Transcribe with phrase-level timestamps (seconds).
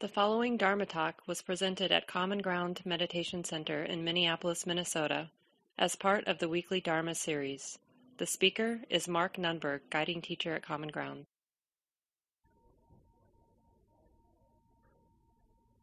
[0.00, 5.28] The following Dharma talk was presented at Common Ground Meditation Center in Minneapolis, Minnesota,
[5.76, 7.80] as part of the weekly Dharma series.
[8.18, 11.26] The speaker is Mark Nunberg, guiding teacher at Common Ground.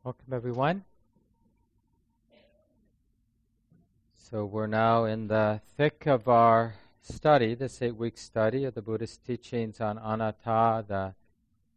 [0.05, 0.85] Welcome, everyone.
[4.13, 8.81] So, we're now in the thick of our study, this eight week study of the
[8.81, 11.15] Buddhist teachings on anatta, the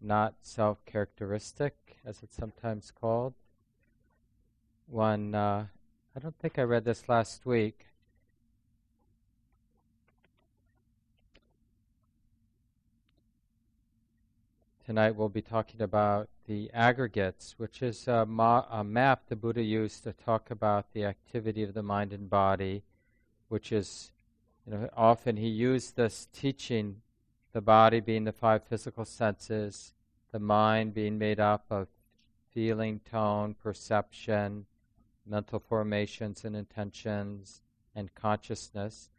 [0.01, 3.35] not self characteristic, as it's sometimes called.
[4.87, 5.67] One, uh,
[6.17, 7.85] I don't think I read this last week.
[14.87, 19.61] Tonight we'll be talking about the aggregates, which is a, ma- a map the Buddha
[19.63, 22.85] used to talk about the activity of the mind and body,
[23.49, 24.13] which is
[24.67, 27.03] you know, often he used this teaching,
[27.53, 29.93] the body being the five physical senses,
[30.33, 31.89] the mind being made up of
[32.59, 34.67] feeling, tone, perception,
[35.25, 37.63] mental formations and intentions,
[37.95, 39.11] and consciousness.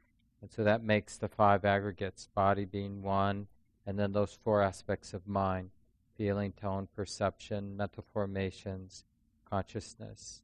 [0.42, 3.48] And so that makes the five aggregates, body being one,
[3.88, 5.70] and then those four aspects of mind
[6.18, 9.06] feeling, tone, perception, mental formations,
[9.50, 10.42] consciousness.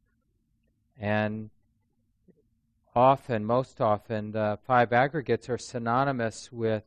[0.98, 1.50] And
[2.96, 6.86] often, most often, the five aggregates are synonymous with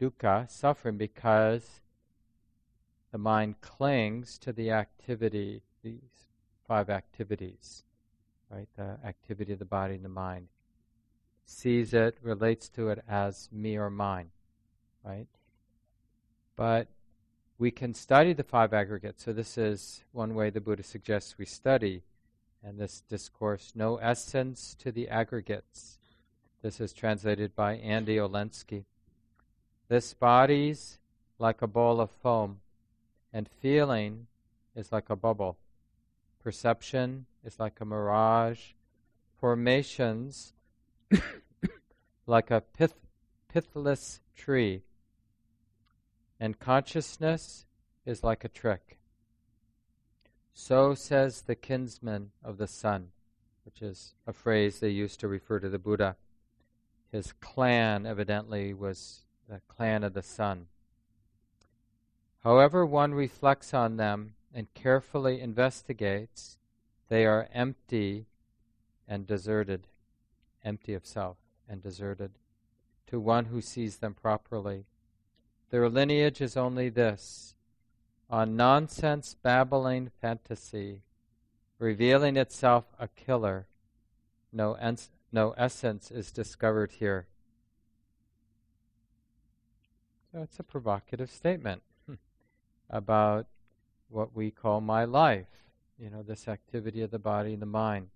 [0.00, 1.80] dukkha, suffering, because
[3.14, 6.26] the mind clings to the activity, these
[6.66, 7.84] five activities,
[8.50, 8.66] right?
[8.76, 10.48] The activity of the body and the mind.
[11.46, 14.30] Sees it, relates to it as me or mine,
[15.04, 15.28] right?
[16.56, 16.88] But
[17.56, 19.22] we can study the five aggregates.
[19.22, 22.02] So, this is one way the Buddha suggests we study
[22.64, 26.00] and this discourse, No Essence to the Aggregates.
[26.62, 28.86] This is translated by Andy Olendzki.
[29.86, 30.98] This body's
[31.38, 32.58] like a ball of foam,
[33.34, 34.28] and feeling
[34.76, 35.58] is like a bubble.
[36.40, 38.74] Perception is like a mirage.
[39.40, 40.54] Formations
[42.26, 42.94] like a pith,
[43.52, 44.82] pithless tree.
[46.38, 47.66] And consciousness
[48.06, 48.98] is like a trick.
[50.52, 53.08] So says the kinsman of the sun,
[53.64, 56.16] which is a phrase they used to refer to the Buddha.
[57.10, 60.68] His clan evidently was the clan of the sun.
[62.44, 66.58] However, one reflects on them and carefully investigates,
[67.08, 68.26] they are empty
[69.08, 69.86] and deserted,
[70.62, 72.32] empty of self and deserted,
[73.06, 74.84] to one who sees them properly.
[75.70, 77.56] Their lineage is only this
[78.28, 81.00] on nonsense babbling fantasy,
[81.78, 83.68] revealing itself a killer.
[84.52, 87.26] No, ens- no essence is discovered here.
[90.30, 91.82] So it's a provocative statement
[92.90, 93.46] about
[94.08, 95.46] what we call my life,
[95.98, 98.08] you know, this activity of the body and the mind.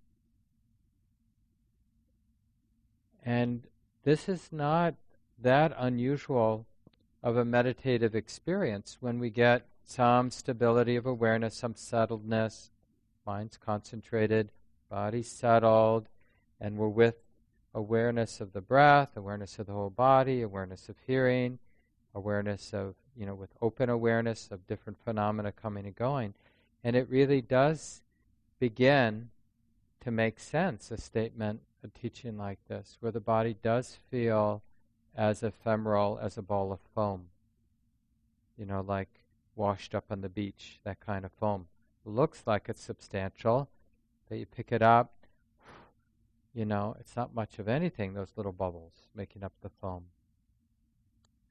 [3.25, 3.67] And
[4.05, 4.95] this is not
[5.41, 6.67] that unusual
[7.23, 12.71] of a meditative experience when we get some stability of awareness, some settledness,
[13.27, 14.51] mind's concentrated,
[14.89, 16.09] body settled,
[16.61, 17.17] and we're with
[17.75, 21.59] awareness of the breath, awareness of the whole body, awareness of hearing,
[22.15, 26.35] awareness of, you know, with open awareness of different phenomena coming and going.
[26.85, 28.03] And it really does
[28.61, 29.31] begin
[30.01, 34.63] to make sense, a statement, a teaching like this, where the body does feel
[35.17, 37.27] as ephemeral as a ball of foam.
[38.57, 39.09] You know, like
[39.57, 41.67] washed up on the beach, that kind of foam.
[42.05, 43.69] looks like it's substantial,
[44.29, 45.13] but you pick it up,
[46.55, 50.05] you know, it's not much of anything, those little bubbles making up the foam.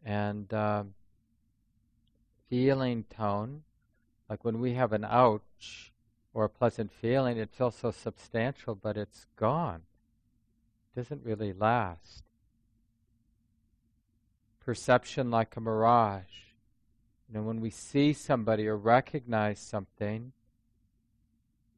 [0.03, 0.93] And um,
[2.49, 3.63] feeling tone,
[4.29, 5.91] like when we have an ouch
[6.33, 9.81] or a pleasant feeling, it feels so substantial, but it's gone.
[10.93, 12.23] It doesn't really last.
[14.59, 16.47] Perception like a mirage
[17.27, 20.31] you know, when we see somebody or recognize something,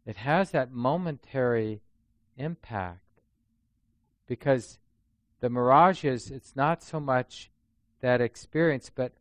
[0.06, 1.82] it has that momentary
[2.38, 3.00] impact
[4.28, 4.78] because
[5.40, 7.50] the mirages, it's not so much
[8.02, 9.14] that experience, but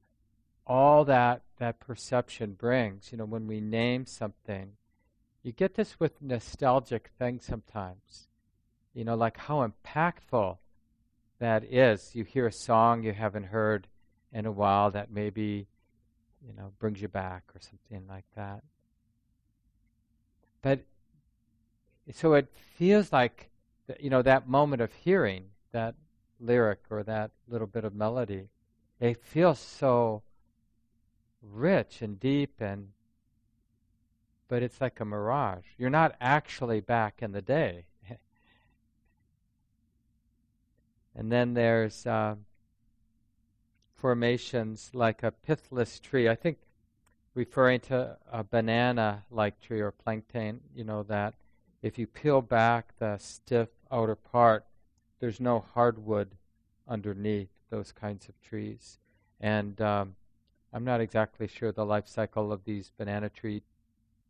[0.67, 3.13] all that that perception brings.
[3.13, 4.73] You know, when we name something,
[5.43, 8.29] you get this with nostalgic things sometimes.
[8.95, 10.59] You know, like how impactful
[11.39, 12.15] that is.
[12.15, 13.87] You hear a song you haven't heard
[14.33, 15.69] in a while that maybe
[16.47, 18.63] you know, brings you back or something like that.
[20.63, 20.81] But
[22.13, 23.51] so it feels like,
[24.01, 25.95] you know, that moment of hearing that
[26.41, 28.49] lyric or that little bit of melody,
[29.01, 30.23] it feels so
[31.53, 32.89] rich and deep and
[34.49, 35.65] but it's like a mirage.
[35.77, 37.85] You're not actually back in the day.
[41.15, 42.37] and then there's uh,
[43.95, 46.31] formations like a pithless tree.
[46.31, 46.59] I think
[47.35, 51.35] referring to a banana like tree or plantain, you know, that
[51.83, 54.65] if you peel back the stiff outer part,
[55.21, 56.31] there's no hardwood
[56.89, 58.99] underneath those kinds of trees.
[59.41, 60.17] And um,
[60.73, 63.63] I'm not exactly sure the life cycle of these banana tree,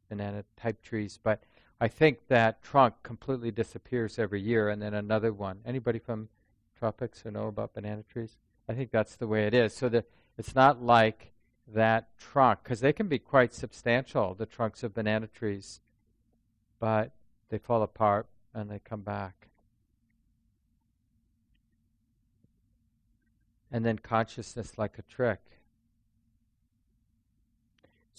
[0.09, 1.43] banana type trees, but
[1.81, 5.61] I think that trunk completely disappears every year, and then another one.
[5.65, 6.29] Anybody from
[6.77, 8.37] tropics who know about banana trees?
[8.69, 9.75] I think that's the way it is.
[9.75, 10.07] So that
[10.37, 11.33] it's not like
[11.67, 15.81] that trunk, because they can be quite substantial, the trunks of banana trees,
[16.81, 17.13] but
[17.49, 19.49] they fall apart and they come back.
[23.71, 25.41] And then consciousness like a trick.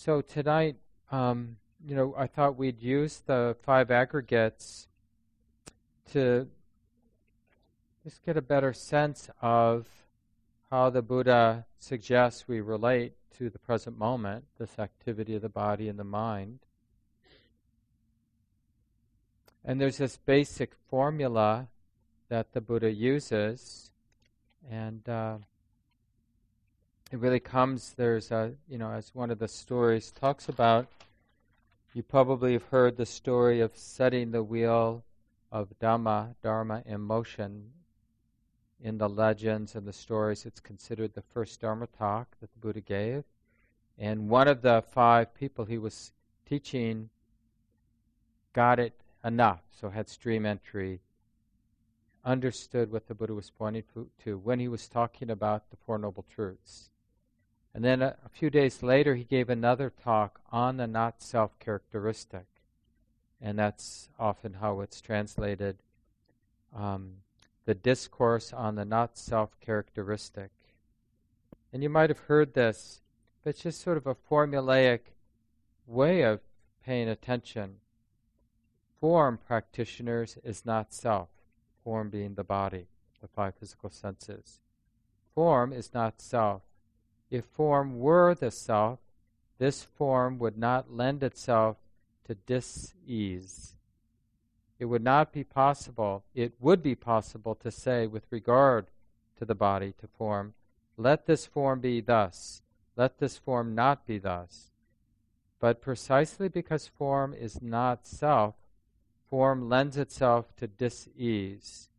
[0.02, 0.78] So tonight,
[1.12, 4.88] um, you know, I thought we'd use the five aggregates
[6.14, 6.48] to
[8.06, 9.88] just get a better sense of
[10.72, 15.90] how the Buddha suggests we relate to the present moment, this activity of the body
[15.90, 16.60] and the mind.
[19.66, 21.68] And there's this basic formula
[22.30, 23.92] that the Buddha uses,
[24.72, 25.40] and uh,
[27.12, 27.94] it really comes.
[27.98, 30.88] There's a, you know, as one of the stories talks about,
[31.94, 35.04] you probably have heard the story of setting the wheel
[35.52, 37.72] of Dhamma, Dharma in motion
[38.82, 42.82] in the legends and the stories, it's considered the first Dharma talk that the Buddha
[42.82, 43.24] gave.
[43.98, 46.14] And one of the five people he was
[46.48, 47.10] teaching
[48.54, 51.02] got it enough, so had stream entry,
[52.24, 53.84] understood what the Buddha was pointing
[54.24, 56.90] to when he was talking about the Four Noble Truths.
[57.74, 61.58] And then a, a few days later, he gave another talk on the not self
[61.60, 62.46] characteristic.
[63.42, 65.78] And that's often how it's translated.
[66.76, 67.18] Um,
[67.66, 70.52] the discourse on the not self characteristic.
[71.72, 73.02] And you might have heard this,
[73.44, 75.02] but it's just sort of a formulaic
[75.86, 76.40] way of
[76.84, 77.76] paying attention.
[79.00, 81.30] Form practitioners is not self,
[81.84, 82.88] form being the body,
[83.22, 84.60] the five physical senses.
[85.36, 86.64] Form is not self.
[87.30, 89.00] If form were the self,
[89.58, 91.78] this form would not lend itself
[92.26, 93.76] to dis ease
[94.80, 98.88] it would not be possible, it would be possible to say with regard
[99.38, 100.54] to the body, to form,
[100.96, 102.62] let this form be thus,
[102.96, 104.72] let this form not be thus.
[105.60, 108.56] But precisely because form is not self,
[109.30, 111.90] form lends itself to dis-ease.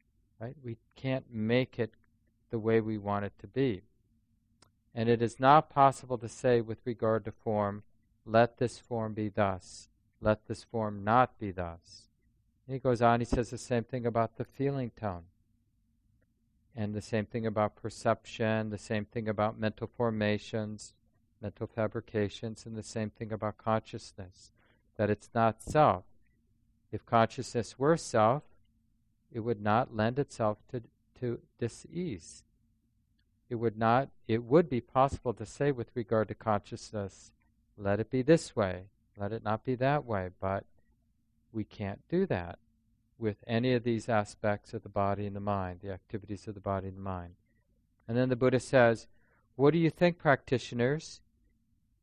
[0.40, 0.56] Right?
[0.64, 1.92] We can't make it
[2.48, 3.82] the way we want it to be.
[4.94, 7.84] And it is not possible to say with regard to form,
[8.26, 9.88] let this form be thus,
[10.20, 12.08] let this form not be thus.
[12.66, 15.24] And he goes on, he says the same thing about the feeling tone.
[16.76, 20.94] And the same thing about perception, the same thing about mental formations,
[21.42, 24.52] mental fabrications, and the same thing about consciousness.
[24.96, 26.04] That it's not self.
[26.92, 28.42] If consciousness were self,
[29.32, 30.82] it would not lend itself to,
[31.20, 32.44] to dis-ease.
[33.50, 37.32] It would not it would be possible to say with regard to consciousness,
[37.76, 38.84] let it be this way,
[39.18, 40.64] let it not be that way, but
[41.52, 42.60] we can't do that
[43.18, 46.60] with any of these aspects of the body and the mind, the activities of the
[46.60, 47.34] body and the mind.
[48.06, 49.08] And then the Buddha says,
[49.56, 51.20] What do you think, practitioners?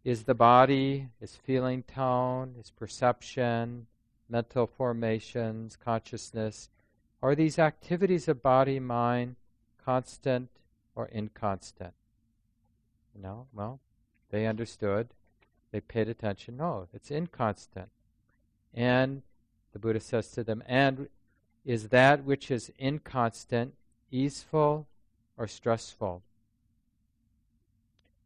[0.03, 3.87] Is the body, is feeling tone, is perception,
[4.29, 6.69] mental formations, consciousness,
[7.21, 9.37] are these activities of body mind
[9.83, 10.49] constant
[10.97, 11.93] or inconstant?
[13.15, 13.79] No, well,
[14.31, 15.09] they understood.
[15.71, 16.57] They paid attention.
[16.57, 17.89] No, it's inconstant.
[18.73, 19.21] And
[19.73, 21.07] the Buddha says to them, and
[21.63, 23.75] is that which is inconstant
[24.11, 24.87] easeful
[25.37, 26.23] or stressful?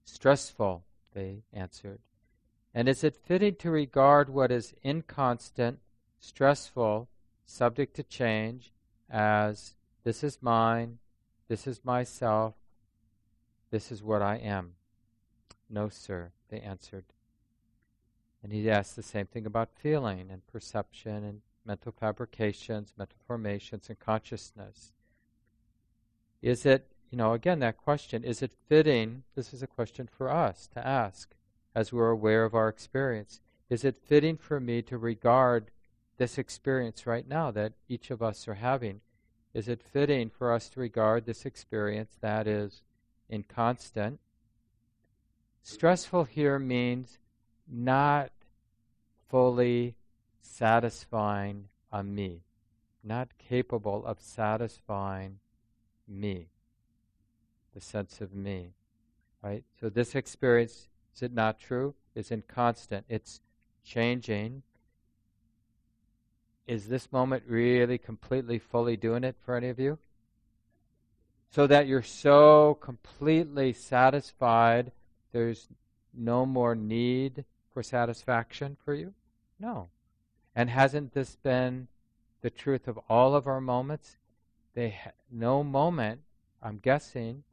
[0.06, 2.00] Stressful, they answered.
[2.74, 5.80] And is it fitting to regard what is inconstant,
[6.20, 7.10] stressful,
[7.46, 8.72] subject to change,
[9.10, 11.00] as this is mine,
[11.50, 12.54] this is myself,
[13.72, 14.74] this is what I am?
[15.70, 17.06] No, sir, they answered.
[18.44, 23.88] And he asked the same thing about feeling and perception and mental fabrications, mental formations,
[23.90, 24.92] and consciousness.
[26.42, 29.24] Is it, you know, again, that question, is it fitting?
[29.36, 31.36] This is a question for us to ask
[31.76, 33.40] as we're aware of our experience.
[33.70, 35.72] Is it fitting for me to regard
[36.18, 39.02] this experience right now that each of us are having?
[39.54, 42.82] Is it fitting for us to regard this experience that is
[43.32, 44.20] inconstant?
[45.64, 47.18] Stressful here means
[47.68, 48.32] not
[49.30, 49.96] fully
[50.42, 52.44] satisfying a me,
[53.04, 55.40] not capable of satisfying
[56.08, 56.50] me,
[57.74, 58.74] the sense of me.
[59.42, 59.64] Right?
[59.80, 61.96] So this experience, is it not true?
[62.14, 63.06] Is inconstant.
[63.10, 63.40] It's
[63.84, 64.64] changing.
[66.68, 69.98] Is this moment really completely, fully doing it for any of you?
[71.52, 74.94] So that you're so completely satisfied,
[75.34, 75.68] there's
[76.14, 77.44] no more need
[77.74, 79.14] for satisfaction for you?
[79.60, 79.90] No.
[80.56, 81.88] And hasn't this been
[82.42, 84.18] the truth of all of our moments?
[84.76, 86.22] They ha- no moment,
[86.64, 87.44] I'm guessing,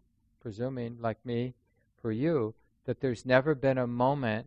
[0.41, 1.55] presuming like me,
[2.01, 4.47] for you, that there's never been a moment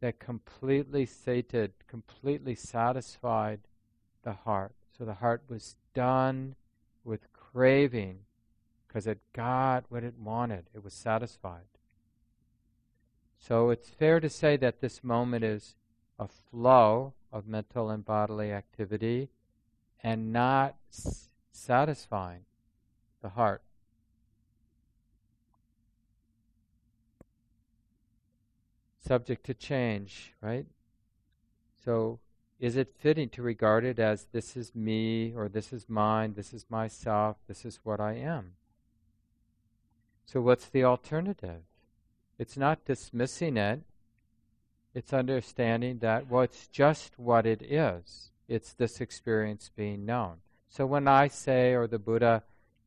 [0.00, 3.60] that completely sated, completely satisfied
[4.22, 4.72] the heart.
[4.96, 6.54] So the heart was done
[7.02, 8.18] with craving
[8.94, 10.66] because it got what it wanted.
[10.72, 11.66] It was satisfied.
[13.40, 15.74] So it's fair to say that this moment is
[16.16, 19.30] a flow of mental and bodily activity
[20.00, 22.42] and not s- satisfying
[23.20, 23.62] the heart.
[29.04, 30.66] Subject to change, right?
[31.84, 32.20] So,
[32.60, 36.54] is it fitting to regard it as this is me, or this is mine, this
[36.54, 38.52] is myself, this is what I am?
[40.26, 41.62] So, what's the alternative?
[42.38, 43.82] It's not dismissing it,
[44.94, 48.30] it's understanding that, well, it's just what it is.
[48.46, 50.36] It's this experience being known.
[50.68, 52.44] So when I say, or the Buddha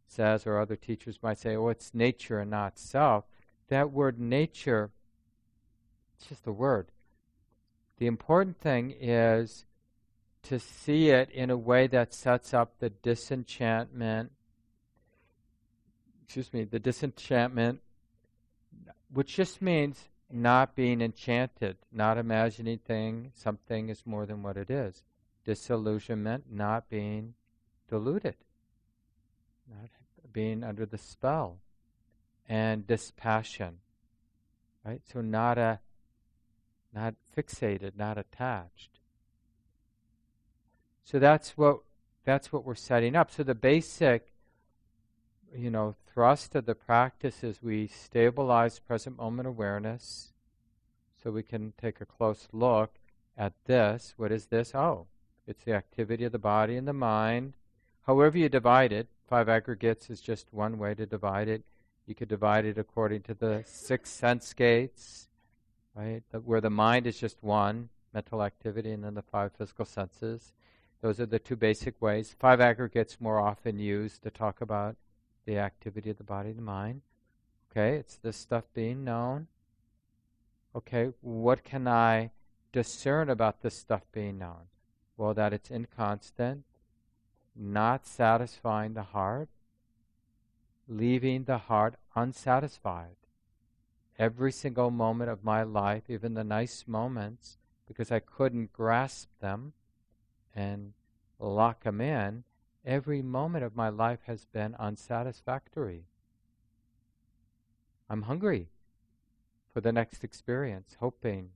[0.08, 3.26] says, or other teachers might say, oh, it's nature and not self,
[3.68, 4.92] that word nature,
[6.16, 6.92] it's just a word.
[7.98, 9.66] The important thing is
[10.44, 14.32] to see it in a way that sets up the disenchantment,
[16.28, 17.80] excuse me, the disenchantment,
[19.14, 24.70] which just means not being enchanted, not imagining thing something is more than what it
[24.70, 25.04] is.
[25.46, 27.34] Disillusionment, not being
[27.90, 28.36] deluded,
[29.70, 29.90] not
[30.34, 31.60] being under the spell,
[32.50, 33.78] and dispassion.
[34.84, 35.02] Right?
[35.12, 35.80] So not a
[36.94, 39.00] not fixated, not attached.
[41.06, 41.80] So that's what
[42.26, 43.32] that's what we're setting up.
[43.32, 44.34] So the basic
[45.56, 50.34] you know, thrust of the practice is we stabilize present moment awareness
[51.22, 52.96] so we can take a close look
[53.38, 54.14] at this.
[54.18, 54.74] What is this?
[54.74, 55.08] Oh,
[55.46, 57.54] it's the activity of the body and the mind.
[58.06, 61.64] However, you divide it, five aggregates is just one way to divide it.
[62.06, 65.28] You could divide it according to the six sense gates,
[65.96, 66.24] right?
[66.32, 70.54] Where the mind is just one mental activity, and then the five physical senses.
[71.02, 72.36] Those are the two basic ways.
[72.40, 74.96] Five aggregates more often used to talk about
[75.48, 77.02] the activity of the body and the mind.
[77.72, 79.48] Okay, it's this stuff being known.
[80.76, 82.32] Okay, what can I
[82.72, 84.68] discern about this stuff being known?
[85.16, 86.66] Well, that it's inconstant,
[87.56, 89.50] not satisfying the heart,
[90.88, 93.16] leaving the heart unsatisfied.
[94.20, 99.74] Every single moment of my life, even the nice moments, because I couldn't grasp them
[100.54, 100.94] and
[101.40, 102.44] lock them in,
[102.88, 106.06] every moment of my life has been unsatisfactory.
[108.10, 108.70] I'm hungry
[109.74, 111.50] for the next experience, hoping,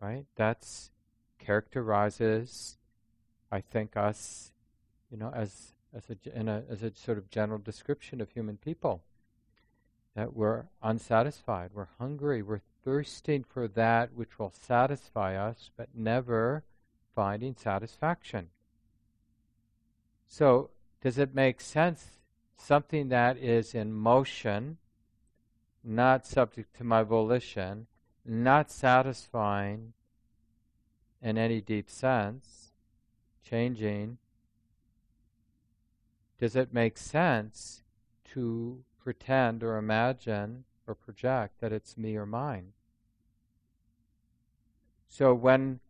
[0.00, 0.24] right?
[0.34, 0.90] That's
[1.38, 2.78] characterizes,
[3.52, 4.52] I think, us,
[5.10, 9.02] you know, as as a, a, as a sort of general description of human people.
[10.14, 16.64] That we're unsatisfied, we're hungry, we're thirsting for that which will satisfy us, but never
[17.14, 18.48] finding satisfaction.
[20.32, 20.70] So,
[21.02, 22.20] does it make sense?
[22.56, 24.78] Something that is in motion,
[25.82, 27.88] not subject to my volition,
[28.24, 29.92] not satisfying
[31.20, 32.70] in any deep sense,
[33.42, 34.18] changing,
[36.38, 37.82] does it make sense
[38.32, 42.72] to pretend or imagine or project that it's me or mine?
[45.08, 45.80] So when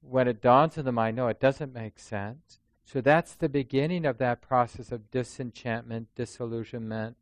[0.00, 2.61] when it dawns on the mind, no, it doesn't make sense.
[2.84, 7.16] So that's the beginning of that process of disenchantment, disillusionment,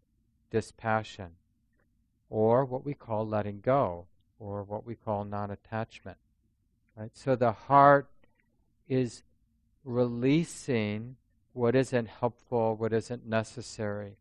[0.50, 1.32] dispassion,
[2.28, 4.06] or what we call letting go,
[4.38, 6.16] or what we call non attachment.
[6.96, 7.10] Right?
[7.14, 8.08] So the heart
[8.88, 9.22] is
[9.84, 11.16] releasing
[11.52, 14.16] what isn't helpful, what isn't necessary.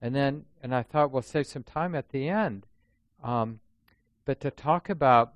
[0.00, 2.66] And then, and I thought we'll save some time at the end,
[3.22, 3.60] um,
[4.24, 5.34] but to talk about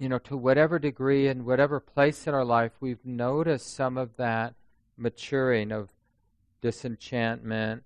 [0.00, 4.16] you know, to whatever degree and whatever place in our life, we've noticed some of
[4.16, 4.54] that
[4.96, 5.90] maturing of
[6.62, 7.82] disenchantment,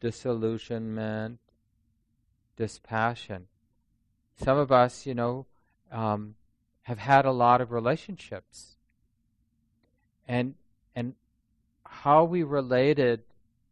[0.00, 1.38] disillusionment,
[2.56, 3.48] dispassion.
[4.42, 5.44] Some of us, you know,
[5.92, 6.36] um,
[6.84, 8.76] have had a lot of relationships.
[10.26, 10.54] And
[10.96, 11.14] and
[11.84, 13.24] how we related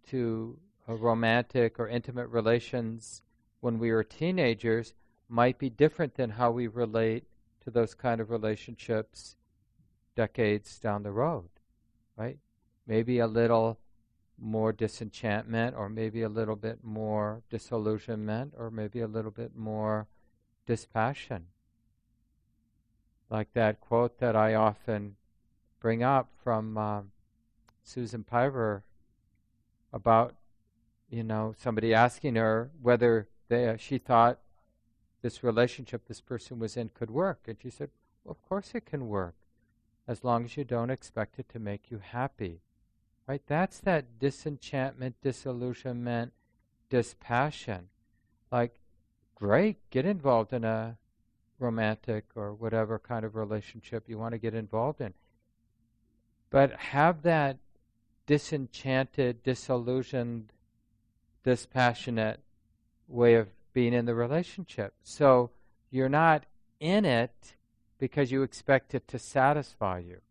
[0.08, 3.22] to romantic or intimate relations
[3.60, 4.92] when we were teenagers
[5.30, 7.24] might be different than how we relate
[7.66, 9.35] to those kind of relationships
[10.14, 11.49] decades down the road,
[12.16, 12.38] right?
[12.87, 13.80] Maybe a little
[14.38, 20.06] more disenchantment, or maybe a little bit more disillusionment, or maybe a little bit more
[20.64, 21.46] dispassion.
[23.28, 25.16] Like that quote that I often
[25.80, 27.00] bring up from uh,
[27.82, 28.85] Susan Piver
[29.92, 30.37] about,
[31.11, 34.38] you know, somebody asking her whether they, uh, she thought
[35.26, 37.40] this relationship this person was in could work.
[37.49, 37.90] And she said,
[38.23, 39.35] well, of course it can work,
[40.06, 42.61] as long as you don't expect it to make you happy.
[43.26, 43.42] Right?
[43.49, 46.33] That's that disenchantment, disillusionment,
[46.90, 47.88] dispassion.
[48.52, 48.78] Like,
[49.35, 50.97] great, get involved in a
[51.59, 55.12] romantic or whatever kind of relationship you want to get involved in.
[56.50, 57.56] But have that
[58.26, 60.52] disenchanted, disillusioned,
[61.42, 62.38] dispassionate
[63.09, 64.95] way of being in the relationship.
[65.02, 65.50] So
[65.90, 66.47] you're not
[66.80, 67.56] in it
[67.99, 70.23] because you expect it to satisfy you.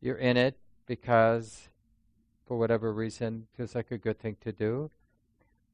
[0.00, 1.68] You're in it because,
[2.46, 4.92] for whatever reason, feels like a good thing to do.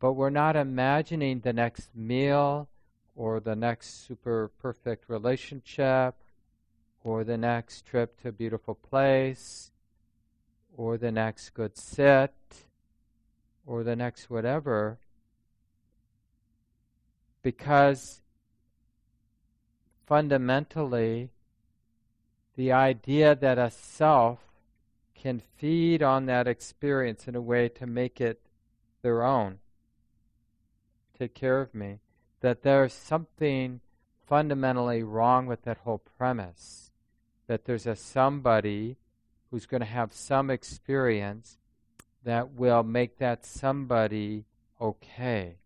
[0.01, 2.71] But we're not imagining the next meal
[3.15, 6.15] or the next super perfect relationship
[7.03, 9.71] or the next trip to a beautiful place
[10.75, 12.33] or the next good sit
[13.67, 14.99] or the next whatever
[17.45, 18.23] because
[20.07, 21.29] fundamentally
[22.57, 24.41] the idea that a self
[25.15, 28.41] can feed on that experience in a way to make it
[29.03, 29.59] their own
[31.19, 32.01] take care of me
[32.41, 33.81] that there's something
[34.27, 36.91] fundamentally wrong with that whole premise
[37.47, 38.97] that there's a somebody
[39.51, 41.59] who's going to have some experience
[42.25, 44.47] that will make that somebody
[44.81, 45.57] okay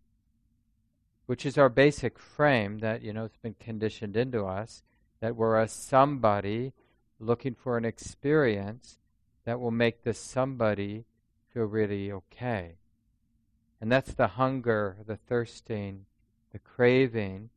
[1.29, 4.81] which is our basic frame that you know has been conditioned into us
[5.19, 6.73] that we're a somebody
[7.19, 8.97] looking for an experience
[9.45, 11.05] that will make this somebody
[11.53, 12.73] feel really okay
[13.79, 16.05] and that's the hunger the thirsting
[16.51, 17.49] the craving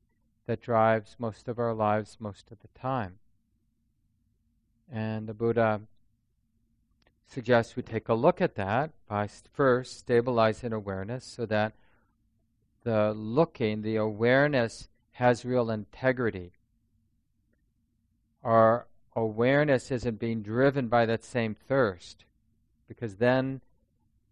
[0.47, 3.19] that drives most of our lives most of the time.
[4.91, 5.81] And the Buddha
[7.27, 11.73] suggests we take a look at that by first stabilizing awareness so that
[12.85, 16.53] the looking, the awareness has real integrity.
[18.43, 22.25] Our awareness isn't being driven by that same thirst
[22.89, 23.61] because then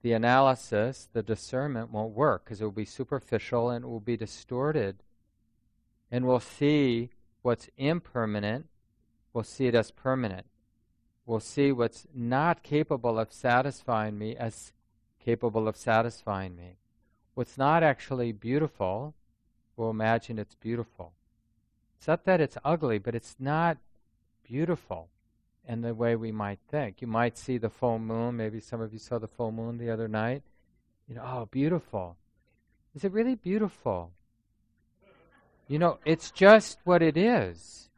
[0.03, 4.17] the analysis, the discernment won't work because it will be superficial and it will be
[4.17, 5.03] distorted.
[6.11, 7.11] And we'll see
[7.43, 8.67] what's impermanent,
[9.33, 10.47] we'll see it as permanent.
[11.27, 14.73] We'll see what's not capable of satisfying me as
[15.23, 16.80] capable of satisfying me.
[17.41, 19.15] What's not actually beautiful,
[19.75, 21.13] we'll imagine it's beautiful.
[21.97, 23.79] It's not that it's ugly, but it's not
[24.45, 25.09] beautiful
[25.67, 27.01] in the way we might think.
[27.01, 28.37] You might see the full moon.
[28.37, 30.43] Maybe some of you saw the full moon the other night.
[31.09, 32.19] You know, oh, beautiful.
[32.95, 34.11] Is it really beautiful?
[35.67, 37.89] You know, it's just what it is.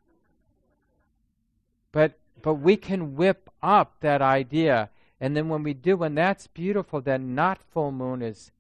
[1.91, 6.47] But but we can whip up that idea, and then when we do, when that's
[6.47, 8.53] beautiful, then not full moon is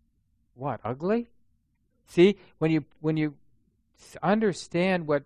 [0.55, 1.29] what ugly.
[2.07, 3.35] See, when you when you
[4.23, 5.25] understand what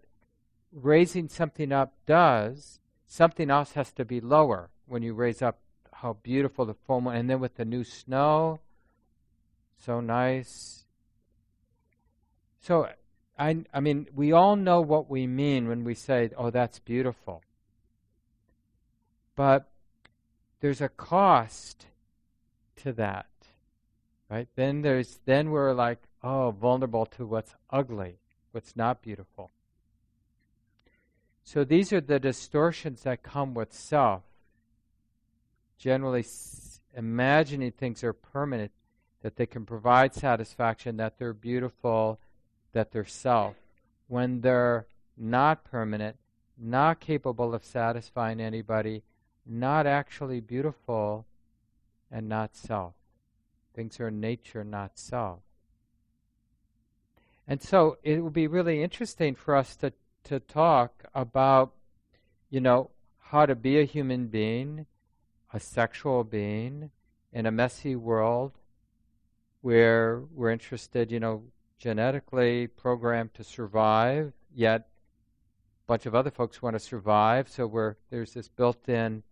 [0.73, 5.59] raising something up does, something else has to be lower when you raise up
[5.93, 8.61] how beautiful the full moon, and then with the new snow,
[9.79, 10.85] so nice.
[12.61, 12.89] So,
[13.39, 17.43] I, I mean, we all know what we mean when we say, "Oh, that's beautiful,"
[19.35, 19.71] but
[20.61, 21.87] there's a cost
[22.77, 23.27] to that,
[24.29, 24.49] right?
[24.57, 28.19] Then there's then we're like, oh, vulnerable to what's ugly,
[28.53, 29.51] what's not beautiful.
[31.45, 34.23] So these are the distortions that come with self.
[35.79, 38.73] Generally, s- imagining things are permanent,
[39.23, 42.19] that they can provide satisfaction, that they're beautiful,
[42.73, 43.55] that they're self.
[44.09, 44.87] When they're
[45.17, 46.17] not permanent,
[46.59, 49.03] not capable of satisfying anybody,
[49.45, 51.27] not actually beautiful,
[52.11, 52.95] and not self.
[53.77, 55.41] Things are nature, not self.
[57.47, 59.93] And so it will be really interesting for us to
[60.25, 61.75] to talk about,
[62.51, 64.87] you know, how to be a human being,
[65.53, 66.91] a sexual being
[67.33, 68.53] in a messy world
[69.61, 71.45] where we're interested, you know,
[71.79, 77.95] genetically programmed to survive, yet a bunch of other folks want to survive, so we're,
[78.11, 79.23] there's this built in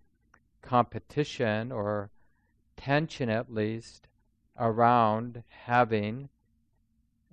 [0.62, 2.10] competition or
[2.76, 4.06] tension at least
[4.58, 6.28] around having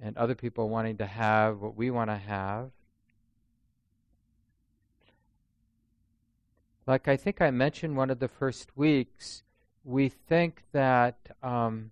[0.01, 2.71] and other people wanting to have what we want to have.
[6.87, 9.43] Like I think I mentioned one of the first weeks,
[9.83, 11.91] we think that um,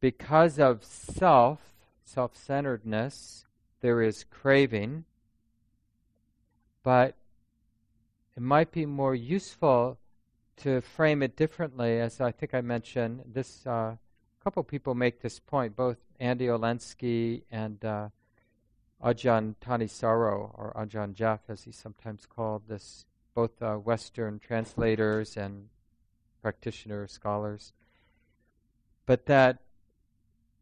[0.00, 1.60] because of self,
[2.04, 3.46] self centeredness,
[3.80, 5.04] there is craving,
[6.82, 7.14] but
[8.36, 9.98] it might be more useful
[10.58, 13.22] to frame it differently, as I think I mentioned.
[13.32, 13.96] This uh,
[14.42, 18.08] couple people make this point, both Andy Olendzki and uh,
[19.02, 25.68] Ajahn Thanissaro, or Ajahn Geoff, as he's sometimes called, this both uh, Western translators and
[26.42, 27.72] practitioner scholars.
[29.06, 29.58] But that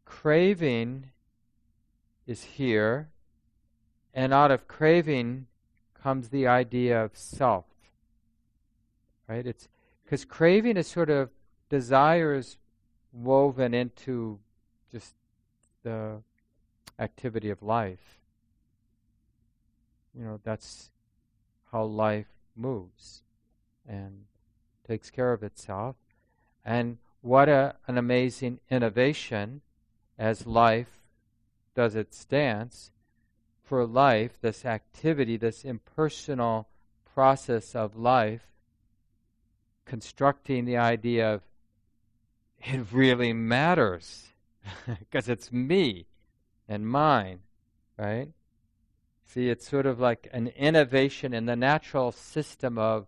[0.05, 1.09] craving
[2.25, 3.09] is here,
[4.13, 5.47] and out of craving
[6.01, 7.65] comes the idea of self.
[9.27, 9.45] Right?
[9.45, 9.67] It's
[10.11, 11.29] because craving is sort of
[11.69, 12.57] desires
[13.13, 14.37] woven into
[14.91, 15.15] just
[15.83, 16.21] the
[16.99, 18.19] activity of life.
[20.13, 20.89] You know, that's
[21.71, 23.23] how life moves
[23.87, 24.25] and
[24.85, 25.95] takes care of itself.
[26.65, 29.61] And what a, an amazing innovation
[30.19, 30.99] as life
[31.73, 32.91] does its dance
[33.63, 36.67] for life, this activity, this impersonal
[37.13, 38.51] process of life,
[39.85, 41.41] constructing the idea of
[42.59, 44.27] it really matters
[44.99, 46.05] because it's me
[46.67, 47.39] and mine,
[47.97, 48.29] right?
[49.25, 53.07] See, it's sort of like an innovation in the natural system of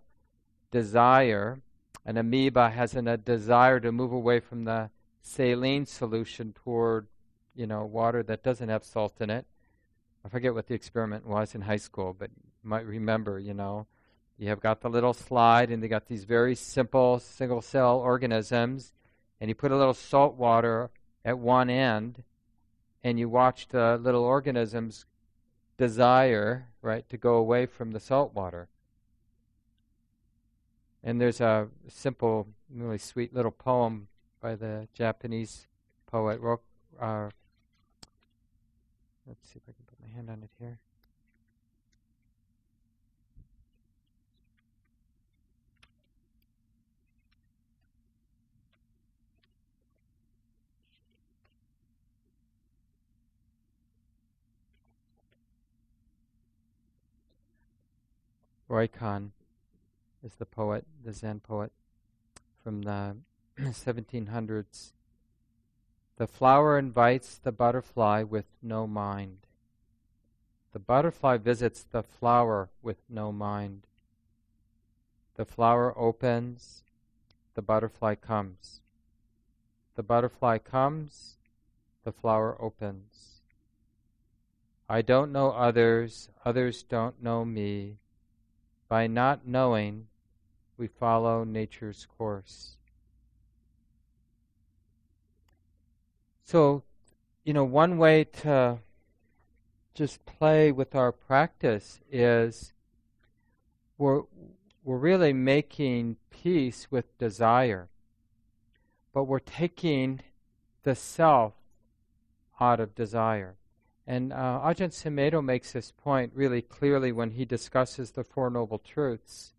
[0.72, 1.62] desire.
[2.06, 4.90] An amoeba has an, a desire to move away from the
[5.22, 7.08] saline solution toward,
[7.56, 9.46] you know, water that doesn't have salt in it.
[10.26, 13.88] I forget what the experiment was in high school, but you might remember, you know,
[14.38, 18.94] you have got the little slide and they got these very simple single cell organisms
[19.40, 20.90] and you put a little salt water
[21.24, 22.24] at one end
[23.04, 25.06] and you watch the little organisms
[25.78, 28.70] desire, right, to go away from the salt water.
[31.04, 34.08] And there's a simple, really sweet little poem
[34.42, 35.68] by the Japanese
[36.06, 36.40] poet.
[37.00, 37.30] Uh,
[39.28, 40.80] let's see if I can put my hand on it here.
[58.74, 59.30] Ryokan
[60.24, 61.72] is the poet, the Zen poet
[62.64, 63.18] from the
[63.60, 64.94] 1700s.
[66.18, 69.46] The flower invites the butterfly with no mind.
[70.72, 73.86] The butterfly visits the flower with no mind.
[75.36, 76.84] The flower opens,
[77.54, 78.82] the butterfly comes.
[79.94, 81.38] The butterfly comes,
[82.04, 83.42] the flower opens.
[84.90, 87.98] I don't know others, others don't know me.
[88.94, 90.06] By not knowing,
[90.78, 92.78] we follow nature's course.
[96.44, 96.84] So,
[97.44, 98.78] you know, one way to
[99.96, 102.74] just play with our practice is
[103.98, 104.22] we're,
[104.84, 107.90] we're really making peace with desire,
[109.12, 110.22] but we're taking
[110.84, 111.54] the self
[112.62, 113.56] out of desire.
[114.06, 118.80] And uh, Ajahn Sumedho makes this point really clearly when he discusses the Four Noble
[118.80, 119.54] Truths.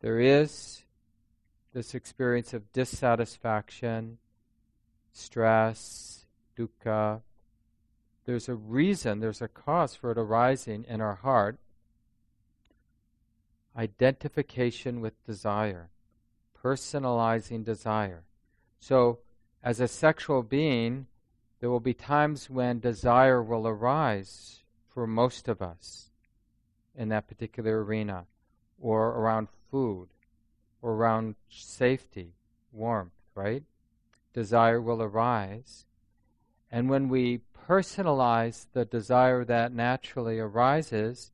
[0.00, 0.84] There is
[1.74, 4.18] this experience of dissatisfaction,
[5.12, 7.22] stress, dukkha.
[8.24, 11.58] There's a reason, there's a cause for it arising in our heart.
[13.76, 15.90] Identification with desire,
[16.64, 18.24] personalizing desire.
[18.80, 19.18] So,
[19.62, 21.06] as a sexual being,
[21.60, 26.10] there will be times when desire will arise for most of us
[26.96, 28.26] in that particular arena,
[28.80, 30.08] or around food,
[30.82, 32.32] or around safety,
[32.72, 33.62] warmth, right?
[34.32, 35.86] Desire will arise.
[36.70, 41.30] And when we personalize the desire that naturally arises,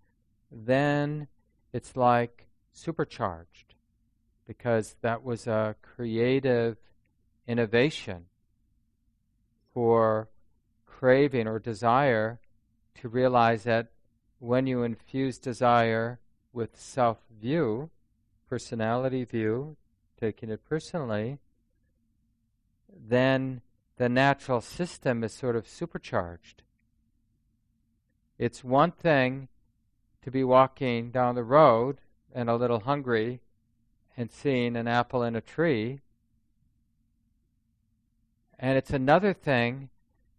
[0.50, 1.28] then
[1.72, 3.74] it's like supercharged
[4.46, 6.76] because that was a creative
[7.46, 8.26] innovation
[9.74, 10.28] for
[10.86, 12.38] craving or desire
[12.94, 13.88] to realize that
[14.38, 16.20] when you infuse desire
[16.52, 17.90] with self view,
[18.48, 19.76] personality view,
[20.18, 21.38] taking it personally,
[22.88, 23.60] then
[23.96, 26.62] the natural system is sort of supercharged.
[28.38, 29.48] It's one thing
[30.22, 31.98] to be walking down the road
[32.34, 33.40] and a little hungry
[34.16, 36.00] and seeing an apple in a tree.
[38.58, 39.90] And it's another thing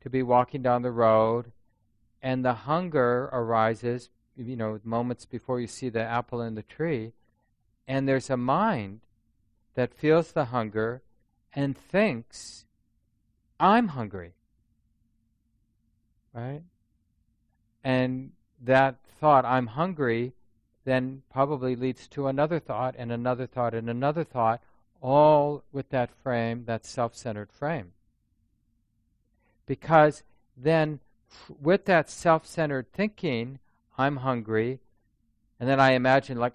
[0.02, 1.52] to be walking down the road
[2.26, 7.14] and the hunger arises, you know, moments before you see the apple in the tree,
[7.88, 9.02] and there's a mind
[9.76, 11.04] that feels the hunger
[11.54, 12.66] and thinks,
[13.60, 14.34] I'm hungry.
[16.34, 16.64] Right?
[17.84, 20.34] And that thought, I'm hungry,
[20.84, 24.64] then probably leads to another thought and another thought and another thought,
[25.00, 27.92] all with that frame, that self centered frame.
[29.66, 30.24] Because
[30.56, 31.00] then,
[31.62, 33.60] with that self centered thinking,
[33.98, 34.80] I'm hungry,
[35.60, 36.54] and then I imagine, like,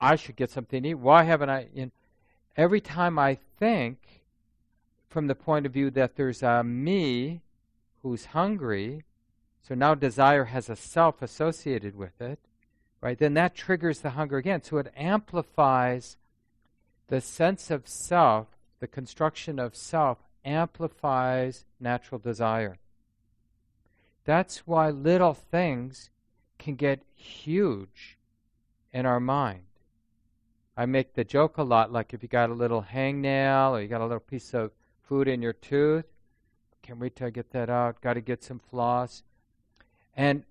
[0.00, 0.94] I should get something to eat.
[0.94, 1.66] Why haven't I?
[1.74, 1.90] Know,
[2.56, 3.98] every time I think
[5.08, 7.40] from the point of view that there's a me
[8.02, 9.04] who's hungry,
[9.62, 12.38] so now desire has a self associated with it,
[13.00, 13.18] right?
[13.18, 14.62] Then that triggers the hunger again.
[14.62, 16.16] So it amplifies
[17.08, 18.48] the sense of self,
[18.80, 22.78] the construction of self amplifies natural desire.
[24.24, 26.10] That's why little things
[26.58, 28.16] can get huge
[28.92, 29.62] in our mind.
[30.76, 33.88] I make the joke a lot like if you got a little hangnail or you
[33.88, 36.06] got a little piece of food in your tooth,
[36.86, 39.24] can't wait till I get that out, got to get some floss.
[40.14, 40.44] And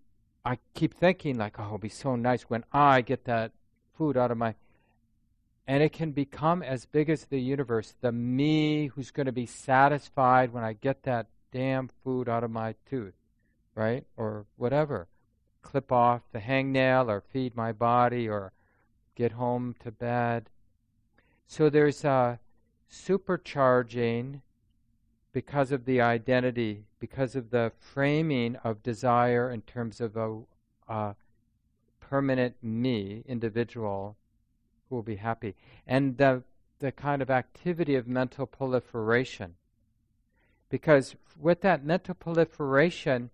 [0.43, 3.51] I keep thinking, like, oh, it'll be so nice when I get that
[3.97, 4.55] food out of my.
[5.67, 9.47] And it can become as big as the universe, the me who's going to be
[9.47, 13.15] satisfied when I get that damn food out of my tooth,
[13.73, 14.05] right?
[14.15, 15.07] Or whatever.
[15.63, 18.51] Clip off the hangnail or feed my body or
[19.15, 20.49] get home to bed.
[21.47, 22.39] So there's a
[22.91, 24.41] supercharging
[25.31, 30.39] because of the identity, because of the framing of desire in terms of a,
[30.87, 31.15] a
[31.99, 34.15] permanent me, individual,
[34.89, 35.55] who will be happy.
[35.87, 36.43] And the,
[36.79, 39.55] the kind of activity of mental proliferation.
[40.69, 43.29] Because with that mental proliferation,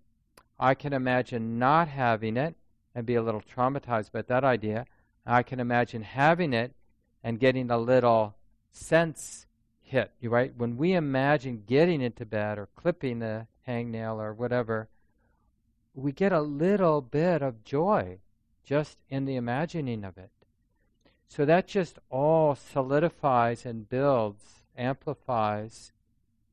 [0.58, 2.54] I can imagine not having it
[2.94, 4.86] and be a little traumatized by that idea.
[5.26, 6.72] I can imagine having it
[7.24, 8.34] and getting a little
[8.70, 9.46] sense
[9.80, 10.52] hit, right?
[10.56, 14.88] When we imagine getting into bed or clipping the hangnail or whatever,
[15.94, 18.18] we get a little bit of joy
[18.64, 20.30] just in the imagining of it.
[21.34, 25.90] So that just all solidifies and builds, amplifies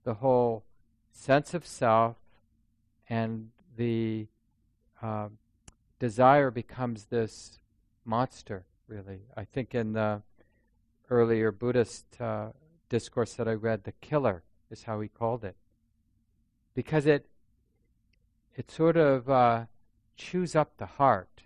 [0.06, 0.64] the whole
[1.12, 2.16] sense of self,
[3.10, 4.28] and the
[5.02, 5.28] uh,
[6.00, 7.60] desire becomes this
[8.06, 9.24] monster, really.
[9.36, 10.22] I think in the
[11.10, 12.52] earlier Buddhist uh,
[12.88, 15.58] discourse that I read, the killer is how he called it.
[16.74, 17.26] Because it,
[18.56, 19.66] it sort of uh,
[20.16, 21.42] chews up the heart.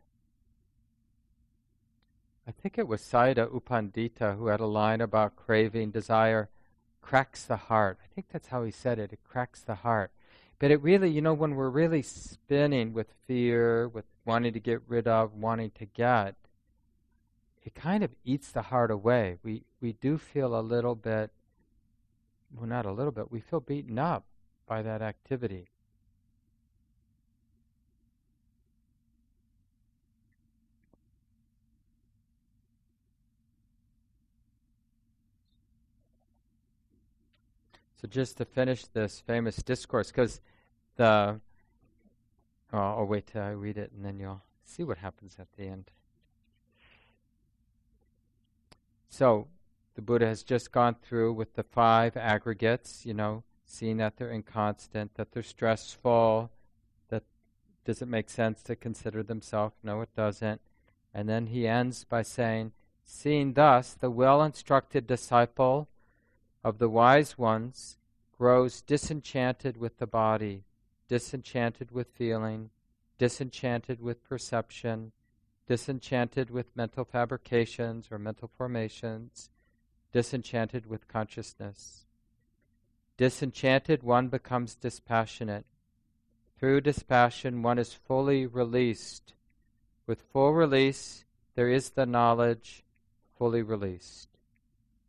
[2.47, 6.49] I think it was Sayadaw U Pandita who had a line about craving, desire,
[7.01, 7.99] cracks the heart.
[8.03, 9.13] I think that's how he said it.
[9.13, 10.11] It cracks the heart.
[10.59, 14.81] But it really, you know, when we're really spinning with fear, with wanting to get
[14.87, 16.35] rid of, wanting to get,
[17.63, 19.37] it kind of eats the heart away.
[19.43, 21.31] We we do feel a little bit
[22.55, 24.25] well not a little bit, we feel beaten up
[24.67, 25.67] by that activity.
[38.03, 40.41] So just to finish this famous discourse, because
[40.97, 41.39] the
[42.73, 45.67] oh, I'll wait till I read it and then you'll see what happens at the
[45.67, 45.89] end.
[49.07, 49.47] So,
[49.95, 54.31] the Buddha has just gone through with the five aggregates, you know, seeing that they're
[54.31, 56.51] inconstant, that they're stressful,
[57.07, 57.23] that
[57.85, 59.75] does it make sense to consider themselves?
[59.81, 60.59] No, it doesn't.
[61.13, 62.73] And then he ends by saying,
[63.05, 65.87] Seeing thus, the well instructed disciple
[66.63, 67.97] of the wise ones
[68.37, 70.63] grows disenchanted with the body,
[71.07, 72.69] disenchanted with feeling,
[73.17, 75.11] disenchanted with perception,
[75.67, 79.49] disenchanted with mental fabrications or mental formations,
[80.11, 82.05] disenchanted with consciousness.
[83.17, 85.65] Disenchanted, one becomes dispassionate.
[86.57, 89.33] Through dispassion, one is fully released.
[90.07, 91.23] With full release,
[91.55, 92.83] there is the knowledge
[93.37, 94.32] fully released.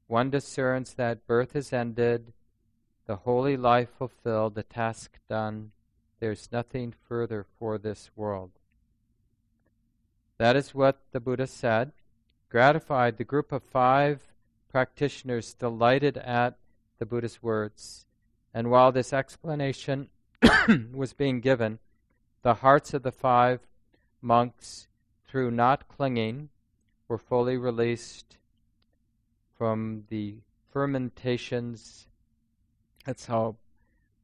[0.07, 2.33] One discerns that birth is ended,
[3.07, 5.73] the holy life fulfilled, the task done.
[6.21, 8.51] There's nothing further for this world.
[10.39, 11.93] That is what the Buddha said.
[12.49, 14.23] Gratified, the group of five
[14.71, 16.57] practitioners delighted at
[16.99, 18.07] the Buddha's words.
[18.53, 20.09] And while this explanation
[20.93, 21.79] was being given,
[22.43, 23.61] the hearts of the five
[24.21, 24.89] monks
[25.27, 26.51] through not clinging,
[27.09, 28.39] we're fully released
[29.57, 30.37] from the
[30.73, 32.09] fermentations.
[33.05, 33.57] That's how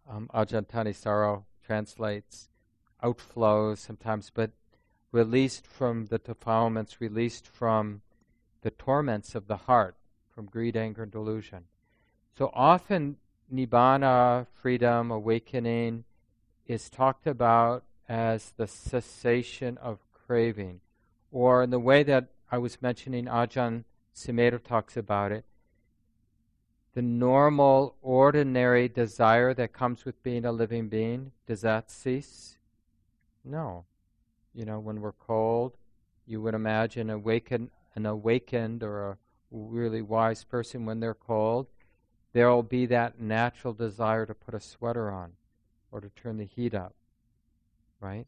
[0.09, 2.49] um, Ajahn Thanissaro translates
[3.03, 4.51] outflows sometimes, but
[5.12, 8.03] released from the defilements, released from
[8.62, 9.97] the torments of the heart,
[10.35, 11.64] from greed, anger, and delusion.
[12.37, 13.16] So often,
[13.53, 16.05] nibbana, freedom, awakening,
[16.66, 20.81] is talked about as the cessation of craving,
[21.31, 25.44] or in the way that I was mentioning, Ajahn Sumedho talks about it,
[26.94, 32.59] the normal, ordinary desire that comes with being a living being, does that cease?
[33.44, 33.85] No.
[34.53, 35.77] You know, when we're cold,
[36.27, 39.18] you would imagine awaken, an awakened or a
[39.53, 41.68] really wise person when they're cold,
[42.33, 45.33] there will be that natural desire to put a sweater on
[45.92, 46.94] or to turn the heat up,
[48.01, 48.27] right?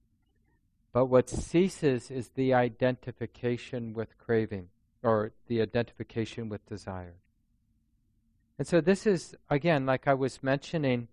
[0.93, 4.69] But what ceases is the identification with craving
[5.03, 7.15] or the identification with desire.
[8.59, 11.09] And so this is, again, like I was mentioning,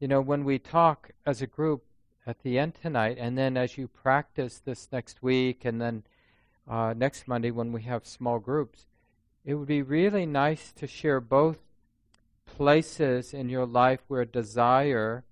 [0.00, 1.84] you know, when we talk as a group
[2.26, 6.04] at the end tonight, and then as you practice this next week, and then
[6.68, 8.86] uh, next Monday when we have small groups,
[9.44, 11.58] it would be really nice to share both
[12.46, 15.24] places in your life where desire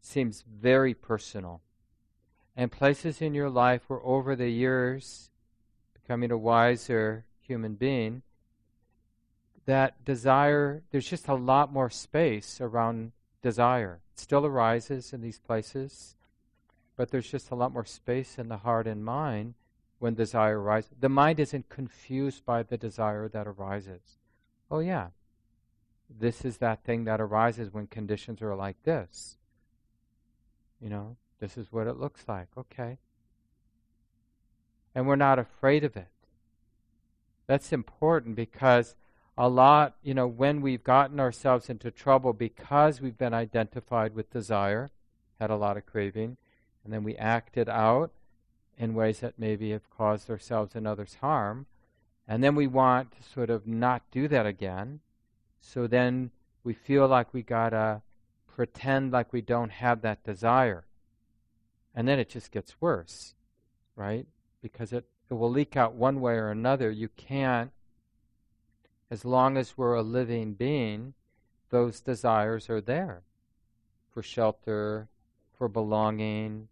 [0.00, 1.60] seems very personal,
[2.56, 5.30] and places in your life where over the years,
[5.92, 8.22] becoming a wiser human being,
[9.66, 13.10] that desire, there's just a lot more space around
[13.42, 14.00] desire.
[14.14, 16.14] It still arises in these places,
[16.96, 19.54] but there's just a lot more space in the heart and mind
[19.98, 20.90] when desire arises.
[20.98, 24.18] The mind isn't confused by the desire that arises.
[24.70, 25.08] Oh, yeah,
[26.08, 29.36] this is that thing that arises when conditions are like this.
[30.80, 32.48] You know, this is what it looks like.
[32.56, 32.98] Okay.
[34.94, 36.08] And we're not afraid of it.
[37.50, 38.94] That's important because
[39.36, 44.30] a lot, you know, when we've gotten ourselves into trouble because we've been identified with
[44.30, 44.88] desire,
[45.40, 46.36] had a lot of craving,
[46.84, 48.12] and then we acted out
[48.78, 51.66] in ways that maybe have caused ourselves and others harm.
[52.28, 55.00] And then we want to sort of not do that again.
[55.58, 56.30] So then
[56.62, 58.02] we feel like we gotta
[58.46, 60.84] pretend like we don't have that desire.
[61.96, 63.34] And then it just gets worse,
[63.96, 64.28] right?
[64.62, 66.90] Because it, it will leak out one way or another.
[66.90, 67.70] You can't,
[69.10, 71.14] as long as we're a living being,
[71.70, 73.22] those desires are there
[74.12, 75.08] for shelter,
[75.56, 76.66] for belonging,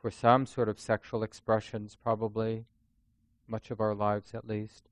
[0.00, 2.64] for some sort of sexual expressions, probably,
[3.46, 4.88] much of our lives at least.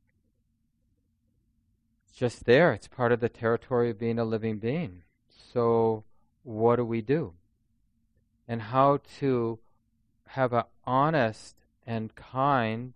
[2.05, 2.75] It's just there.
[2.75, 5.05] It's part of the territory of being a living being.
[5.53, 6.05] So,
[6.42, 7.33] what do we do?
[8.46, 9.59] And how to
[10.27, 12.95] have an honest and kind,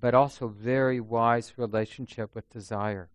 [0.00, 3.10] but also very wise relationship with desire.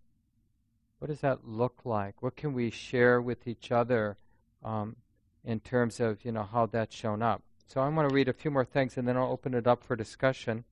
[1.00, 2.22] What does that look like?
[2.22, 4.18] What can we share with each other
[4.64, 4.96] um,
[5.44, 7.44] in terms of you know how that's shown up?
[7.68, 9.84] So I want to read a few more things and then I'll open it up
[9.84, 10.64] for discussion.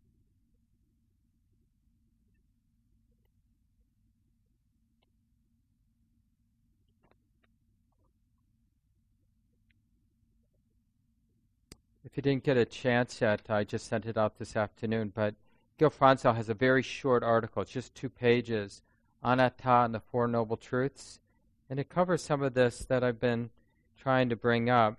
[12.16, 15.12] If you didn't get a chance yet, I just sent it out this afternoon.
[15.14, 15.36] But
[15.78, 18.82] Gil Fronsdal has a very short article, it's just two pages,
[19.22, 21.20] Anatta and the Four Noble Truths.
[21.70, 23.50] And it covers some of this that I've been
[23.98, 24.98] trying to bring up.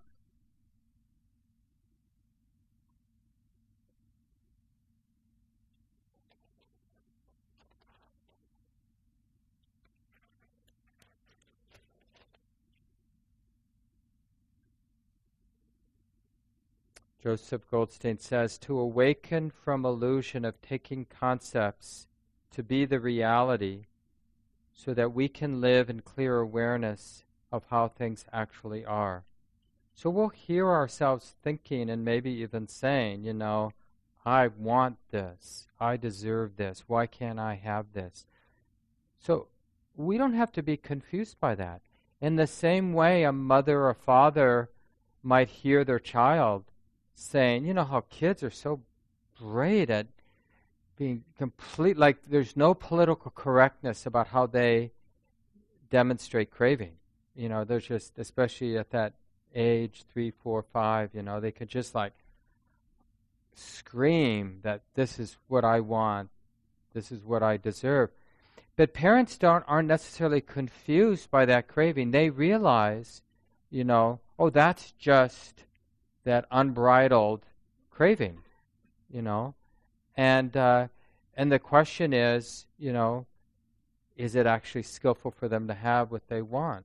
[17.27, 22.07] Joseph Goldstein says, to awaken from illusion of taking concepts
[22.53, 23.87] to be the reality
[24.73, 29.24] so that we can live in clear awareness of how things actually are.
[29.93, 33.72] So we'll hear ourselves thinking and maybe even saying, you know,
[34.24, 35.66] I want this.
[35.81, 36.85] I deserve this.
[36.87, 38.24] Why can't I have this?
[39.18, 39.49] So
[39.97, 41.81] we don't have to be confused by that.
[42.20, 44.70] In the same way, a mother or father
[45.24, 46.66] might hear their child
[47.17, 48.81] saying, you know how kids are so
[49.39, 50.07] great at
[50.97, 54.93] being complete, like there's no political correctness about how they
[55.91, 56.93] demonstrate craving.
[57.35, 59.14] You know, there's just, especially at that
[59.55, 62.12] age, three, four, five, you know, they could just like
[63.55, 66.31] scream that this is what I want,
[66.93, 68.11] this is what I deserve.
[68.77, 72.11] But parents don't aren't necessarily confused by that craving.
[72.11, 73.23] They realize,
[73.71, 75.64] you know, oh, that's just
[76.27, 77.47] that unbridled
[77.91, 78.39] craving.
[79.09, 79.55] you know,
[80.16, 80.89] and uh,
[81.35, 83.27] and the question is, you know,
[84.16, 86.85] is it actually skillful for them to have what they want?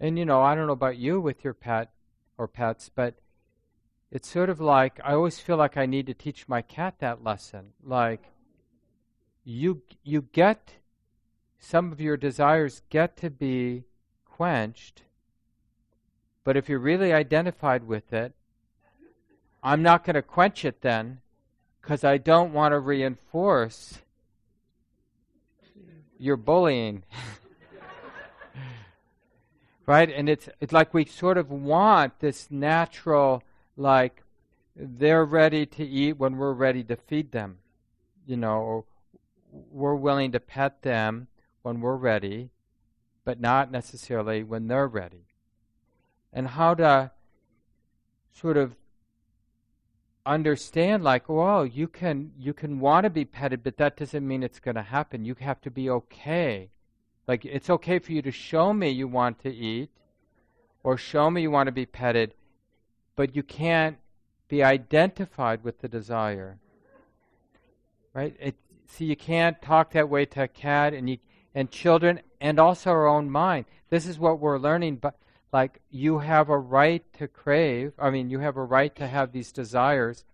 [0.00, 1.90] And you know, I don't know about you with your pet
[2.38, 3.14] or pets, but
[4.10, 7.22] it's sort of like I always feel like I need to teach my cat that
[7.22, 7.74] lesson.
[7.84, 8.32] Like
[9.44, 10.72] you you get
[11.58, 13.84] some of your desires get to be
[14.24, 15.02] quenched,
[16.46, 18.32] but if you're really identified with it,
[19.64, 21.20] I'm not going to quench it then
[21.82, 23.98] because I don't want to reinforce
[26.20, 27.02] your bullying.
[29.86, 30.08] right?
[30.08, 33.42] And it's it's like we sort of want this natural
[33.76, 34.22] like
[34.76, 37.58] they're ready to eat when we're ready to feed them.
[38.24, 38.84] You know,
[39.50, 41.26] we're willing to pet them
[41.62, 42.50] when we're ready,
[43.24, 45.25] but not necessarily when they're ready.
[46.36, 47.10] And how to
[48.32, 48.76] sort of
[50.26, 54.42] understand like well you can you can want to be petted but that doesn't mean
[54.42, 55.24] it's going to happen.
[55.24, 56.68] You have to be okay.
[57.26, 59.90] Like it's okay for you to show me you want to eat
[60.84, 62.34] or show me you want to be petted
[63.16, 63.96] but you can't
[64.46, 66.58] be identified with the desire
[68.16, 68.34] right?
[68.40, 68.56] It,
[68.86, 71.18] see you can't talk that way to a cat and you
[71.54, 73.64] and children and also our own mind.
[73.88, 75.16] This is what we're learning but
[75.52, 79.32] like you have a right to crave, I mean, you have a right to have
[79.32, 80.24] these desires,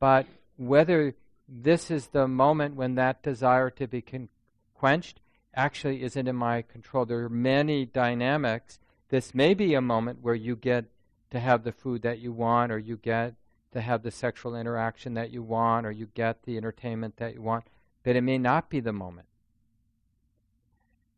[0.00, 0.26] but
[0.56, 1.14] whether
[1.48, 4.28] this is the moment when that desire to be con-
[4.74, 5.20] quenched
[5.54, 7.04] actually isn't in my control.
[7.04, 8.78] There are many dynamics.
[9.08, 10.84] This may be a moment where you get
[11.30, 13.34] to have the food that you want, or you get
[13.72, 17.42] to have the sexual interaction that you want, or you get the entertainment that you
[17.42, 17.64] want,
[18.02, 19.26] but it may not be the moment.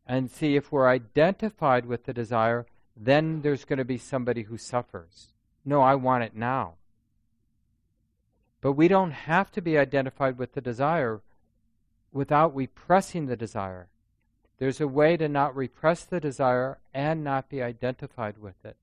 [0.05, 2.65] And see, if we're identified with the desire,
[3.03, 5.33] then there's going to be somebody who suffers.
[5.65, 6.75] No, I want it now.
[8.61, 11.21] But we don't have to be identified with the desire
[12.11, 13.87] without repressing the desire.
[14.59, 18.77] There's a way to not repress the desire and not be identified with it.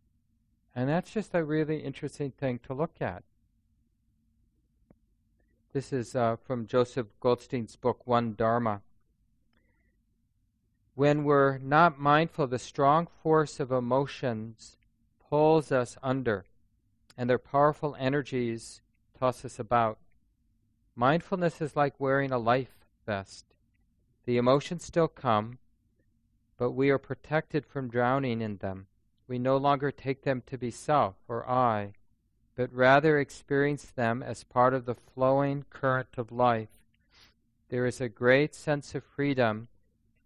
[0.75, 3.23] And that's just a really interesting thing to look at.
[5.73, 8.81] This is uh, from Joseph Goldstein's book, One Dharma
[10.99, 14.77] when we're not mindful, the strong force of emotions
[15.31, 16.45] pulls us under,
[17.17, 18.81] and their powerful energies
[19.17, 19.97] toss us about.
[20.97, 23.45] Mindfulness is like wearing a life vest.
[24.25, 25.61] The emotions still come,
[26.57, 28.89] but we are protected from drowning in them.
[29.29, 31.93] We no longer take them to be self or I,
[32.57, 36.71] but rather experience them as part of the flowing current of life.
[37.69, 39.69] There is a great sense of freedom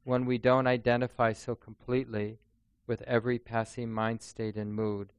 [0.04, 2.38] when we don't identify so completely
[2.86, 5.12] with every passing mind state and mood.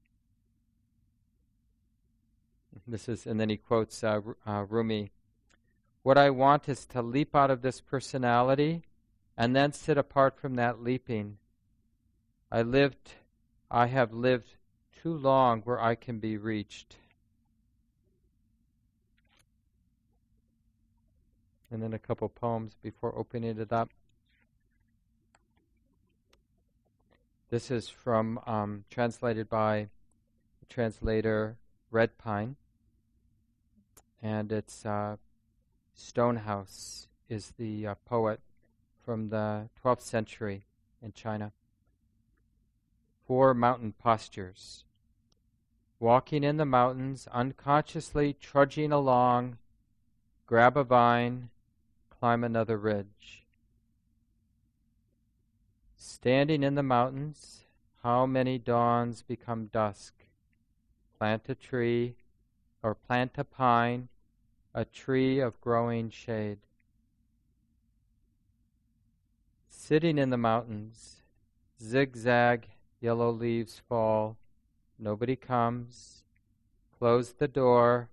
[2.88, 5.12] This is, and then he quotes uh, uh, Rumi.
[6.02, 8.84] What I want is to leap out of this personality
[9.38, 11.38] and then sit apart from that leaping.
[12.52, 13.14] I lived,
[13.72, 14.56] I have lived
[15.02, 16.98] too long where I can be reached.
[21.72, 23.90] And then a couple poems before opening it up.
[27.54, 29.90] This is from um, translated by
[30.70, 31.60] translator
[31.92, 32.56] Red Pine,
[34.24, 35.18] and it's uh,
[35.94, 38.40] Stonehouse is the uh, poet
[39.06, 40.64] from the 12th century
[41.00, 41.52] in China.
[43.28, 44.86] Four mountain postures.
[46.00, 49.60] Walking in the mountains, unconsciously trudging along,
[50.48, 51.52] grab a vine,
[52.10, 53.43] climb another ridge.
[56.06, 57.64] Standing in the mountains,
[58.04, 60.14] how many dawns become dusk?
[61.18, 62.18] Plant a tree,
[62.84, 64.10] or plant a pine,
[64.74, 66.58] a tree of growing shade.
[69.70, 71.24] Sitting in the mountains,
[71.82, 72.68] zigzag
[73.00, 74.36] yellow leaves fall,
[75.00, 76.26] nobody comes,
[77.00, 78.10] close the door,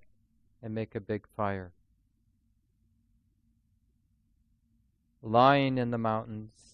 [0.63, 1.73] and make a big fire.
[5.21, 6.70] Lying in the mountains,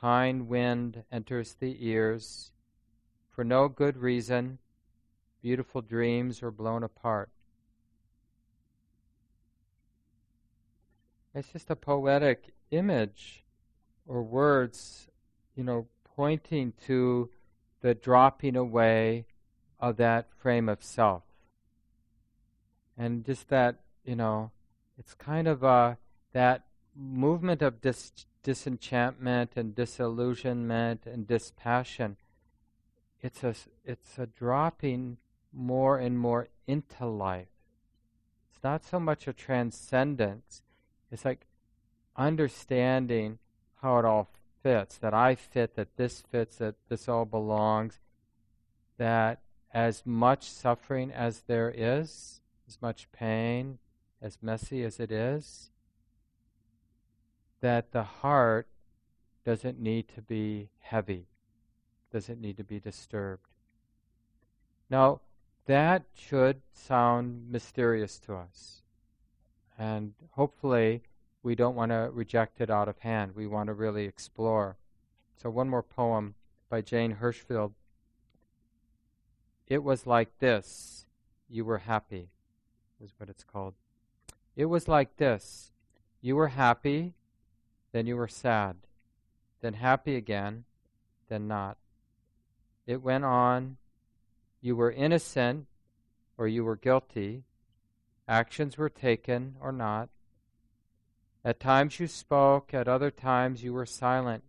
[0.00, 2.52] Pine wind enters the ears.
[3.28, 4.58] For no good reason,
[5.42, 7.28] beautiful dreams are blown apart.
[11.34, 13.44] It's just a poetic image
[14.06, 15.08] or words,
[15.54, 15.86] you know,
[16.16, 17.28] pointing to
[17.82, 19.26] the dropping away
[19.78, 21.22] of that frame of self.
[22.96, 24.50] And just that, you know,
[24.98, 25.98] it's kind of a,
[26.32, 26.64] that
[26.96, 32.16] movement of dis- disenchantment and disillusionment and dispassion.
[33.20, 35.18] It's a, it's a dropping
[35.52, 37.48] more and more into life,
[38.50, 40.62] It's not so much a transcendence.
[41.10, 41.46] It's like
[42.16, 43.38] understanding
[43.82, 44.28] how it all
[44.62, 47.98] fits, that I fit, that this fits, that this all belongs,
[48.98, 49.40] that
[49.72, 53.78] as much suffering as there is, as much pain,
[54.22, 55.70] as messy as it is,
[57.60, 58.68] that the heart
[59.44, 61.26] doesn't need to be heavy,
[62.12, 63.46] doesn't need to be disturbed.
[64.88, 65.20] Now,
[65.66, 68.82] that should sound mysterious to us.
[69.78, 71.02] And hopefully,
[71.42, 73.32] we don't want to reject it out of hand.
[73.34, 74.76] We want to really explore.
[75.36, 76.34] So, one more poem
[76.68, 77.72] by Jane Hirshfield.
[79.66, 81.06] It was like this.
[81.48, 82.28] You were happy,
[83.02, 83.74] is what it's called.
[84.56, 85.72] It was like this.
[86.20, 87.14] You were happy,
[87.92, 88.76] then you were sad,
[89.60, 90.64] then happy again,
[91.28, 91.76] then not.
[92.86, 93.76] It went on.
[94.60, 95.66] You were innocent
[96.36, 97.44] or you were guilty.
[98.28, 100.08] Actions were taken or not.
[101.44, 104.44] At times you spoke, at other times you were silent.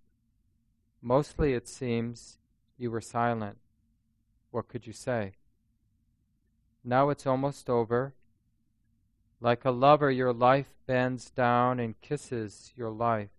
[1.02, 2.38] Mostly, it seems,
[2.78, 3.58] you were silent.
[4.52, 5.34] What could you say?
[6.84, 8.14] Now it's almost over.
[9.42, 13.32] Like a lover, your life bends down and kisses your life.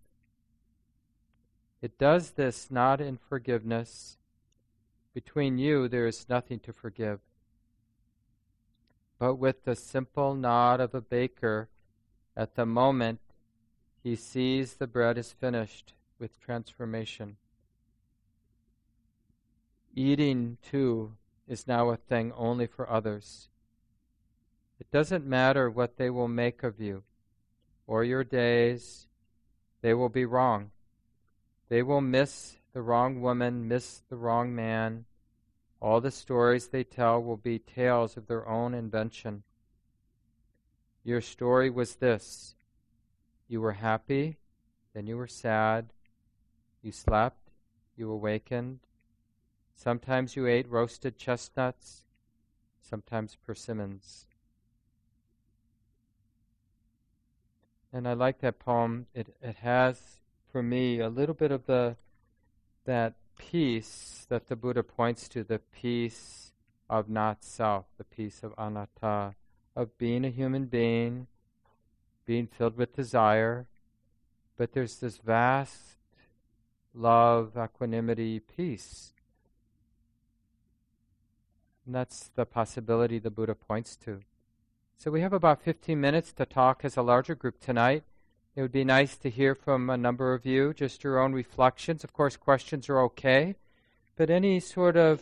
[1.80, 4.18] It does this not in forgiveness.
[5.14, 7.20] Between you, there is nothing to forgive.
[9.20, 11.68] But with the simple nod of a baker,
[12.36, 13.20] at the moment
[14.02, 17.36] he sees the bread is finished with transformation.
[19.94, 21.12] Eating, too,
[21.46, 23.48] is now a thing only for others.
[24.82, 27.04] It doesn't matter what they will make of you
[27.86, 29.06] or your days,
[29.80, 30.72] they will be wrong.
[31.68, 35.04] They will miss the wrong woman, miss the wrong man.
[35.80, 39.44] All the stories they tell will be tales of their own invention.
[41.04, 42.56] Your story was this
[43.46, 44.38] you were happy,
[44.94, 45.92] then you were sad,
[46.82, 47.52] you slept,
[47.96, 48.80] you awakened.
[49.76, 52.02] Sometimes you ate roasted chestnuts,
[52.80, 54.26] sometimes persimmons.
[57.92, 59.06] And I like that poem.
[59.14, 60.00] It, it has,
[60.50, 61.96] for me, a little bit of the
[62.84, 66.52] that peace that the Buddha points to, the peace
[66.88, 69.34] of not self, the peace of anatta,
[69.76, 71.26] of being a human being,
[72.26, 73.66] being filled with desire,
[74.56, 75.96] but there's this vast
[76.94, 79.12] love, equanimity, peace.
[81.86, 84.20] And that's the possibility the Buddha points to.
[85.02, 88.04] So we have about 15 minutes to talk as a larger group tonight.
[88.54, 92.04] It would be nice to hear from a number of you, just your own reflections.
[92.04, 93.56] Of course, questions are okay,
[94.14, 95.20] but any sort of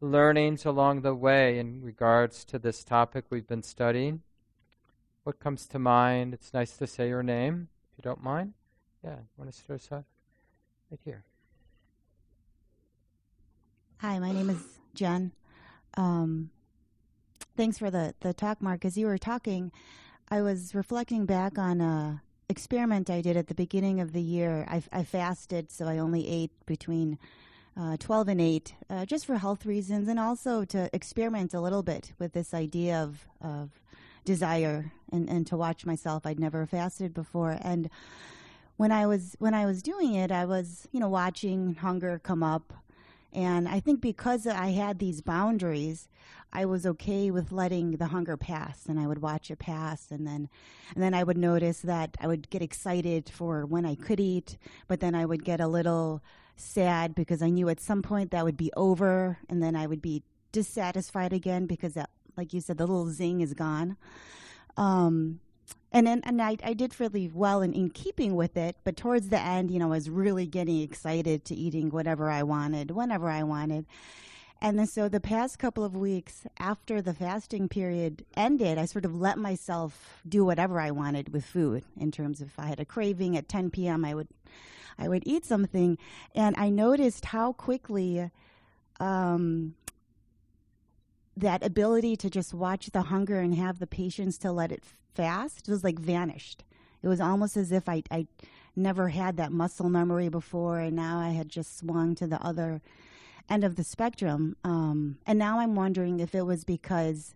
[0.00, 4.22] learnings along the way in regards to this topic we've been studying.
[5.24, 6.32] What comes to mind?
[6.32, 8.54] It's nice to say your name, if you don't mind.
[9.02, 10.04] Yeah, want to start us off?
[10.88, 11.24] Right here.
[13.98, 14.62] Hi, my name is
[14.94, 15.32] Jen.
[15.96, 16.50] Um,
[17.56, 18.84] thanks for the, the talk, Mark.
[18.84, 19.72] As you were talking,
[20.28, 24.66] I was reflecting back on a experiment I did at the beginning of the year.
[24.68, 27.18] I, I fasted, so I only ate between
[27.78, 31.82] uh, 12 and 8, uh, just for health reasons, and also to experiment a little
[31.82, 33.70] bit with this idea of, of
[34.24, 36.26] desire and, and to watch myself.
[36.26, 37.58] I'd never fasted before.
[37.60, 37.90] And
[38.76, 42.42] when I was when I was doing it, I was, you know, watching hunger come
[42.42, 42.72] up.
[43.36, 46.08] And I think because I had these boundaries,
[46.54, 50.26] I was okay with letting the hunger pass and I would watch it pass and
[50.26, 50.48] then
[50.94, 54.56] and then I would notice that I would get excited for when I could eat,
[54.88, 56.22] but then I would get a little
[56.56, 60.00] sad because I knew at some point that would be over and then I would
[60.00, 62.08] be dissatisfied again because that
[62.38, 63.98] like you said, the little zing is gone.
[64.78, 65.40] Um,
[65.92, 69.28] and then and I, I did really well in, in keeping with it, but towards
[69.28, 73.28] the end, you know, I was really getting excited to eating whatever I wanted, whenever
[73.28, 73.86] I wanted.
[74.60, 79.04] And then so the past couple of weeks after the fasting period ended, I sort
[79.04, 82.80] of let myself do whatever I wanted with food in terms of if I had
[82.80, 84.28] a craving at 10 p.m., I would
[84.98, 85.98] I would eat something,
[86.34, 88.30] and I noticed how quickly
[88.98, 89.74] um,
[91.36, 94.82] that ability to just watch the hunger and have the patience to let it
[95.14, 96.64] fast was like vanished.
[97.02, 98.26] It was almost as if I, I
[98.74, 102.80] never had that muscle memory before, and now I had just swung to the other
[103.48, 104.56] end of the spectrum.
[104.64, 107.34] Um, and now I'm wondering if it was because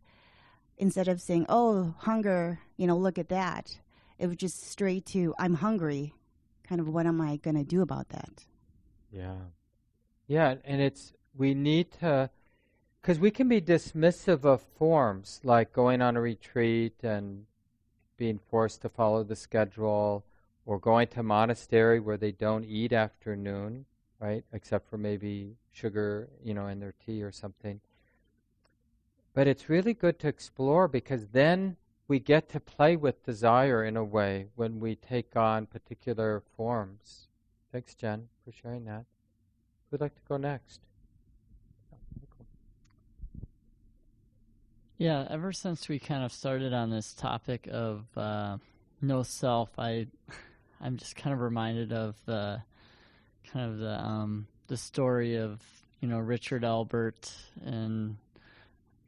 [0.78, 3.78] instead of saying, oh, hunger, you know, look at that,
[4.18, 6.14] it was just straight to, I'm hungry.
[6.66, 8.46] Kind of what am I going to do about that?
[9.10, 9.36] Yeah.
[10.26, 12.30] Yeah, and it's, we need to
[13.00, 17.46] because we can be dismissive of forms like going on a retreat and
[18.16, 20.24] being forced to follow the schedule
[20.66, 23.86] or going to a monastery where they don't eat after noon,
[24.18, 24.44] right?
[24.52, 27.80] Except for maybe sugar, you know, in their tea or something.
[29.32, 31.76] But it's really good to explore because then
[32.06, 37.28] we get to play with desire in a way when we take on particular forms.
[37.72, 39.04] Thanks, Jen, for sharing that.
[39.90, 40.80] Who'd like to go next?
[45.00, 48.58] Yeah, ever since we kind of started on this topic of uh,
[49.00, 50.08] no self, I
[50.78, 52.60] I'm just kind of reminded of the
[53.50, 55.62] kind of the um, the story of
[56.02, 57.32] you know Richard Alpert
[57.64, 58.18] and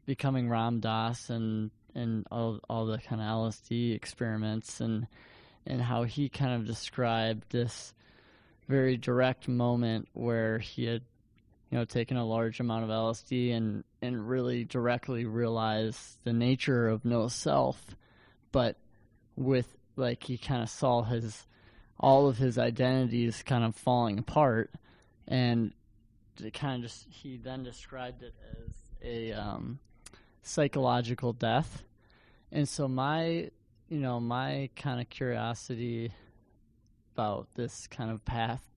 [0.06, 5.06] becoming Ram Dass and and all all the kind of LSD experiments and
[5.66, 7.92] and how he kind of described this
[8.66, 11.02] very direct moment where he had
[11.72, 16.86] you know, taken a large amount of LSD and and really directly realized the nature
[16.86, 17.96] of no self,
[18.52, 18.76] but
[19.36, 21.46] with like he kind of saw his
[21.98, 24.70] all of his identities kind of falling apart,
[25.26, 25.72] and
[26.44, 29.78] it kind of just he then described it as a um,
[30.42, 31.84] psychological death,
[32.52, 33.48] and so my
[33.88, 36.12] you know my kind of curiosity
[37.14, 38.71] about this kind of path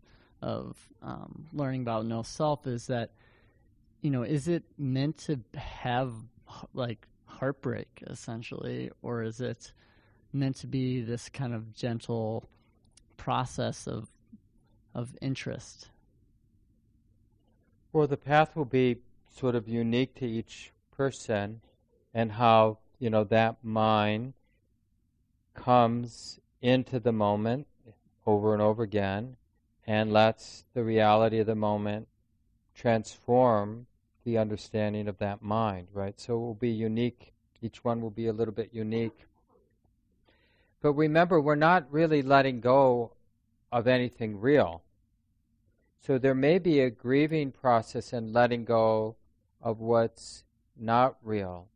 [0.46, 3.10] of um, learning about no self is that
[4.02, 6.14] you know is it meant to have
[6.74, 8.92] like heartbreak essentially?
[9.02, 9.74] Or is it
[10.32, 12.48] meant to be this kind of gentle
[13.18, 14.08] process of
[14.94, 15.90] of interest?
[17.92, 18.98] Well the path will be
[19.36, 21.62] sort of unique to each person
[22.14, 24.34] and how you know that mind
[25.56, 27.66] comes into the moment
[28.28, 29.38] over and over again
[29.88, 32.08] and lets the reality of the moment
[32.74, 33.86] transform
[34.24, 36.20] the understanding of that mind, right?
[36.20, 37.34] So it will be unique.
[37.62, 39.26] Each one will be a little bit unique.
[40.82, 43.12] But remember, we're not really letting go
[43.72, 44.84] of anything real.
[46.02, 49.16] So there may be a grieving process in letting go
[49.62, 50.44] of what's
[50.78, 51.68] not real.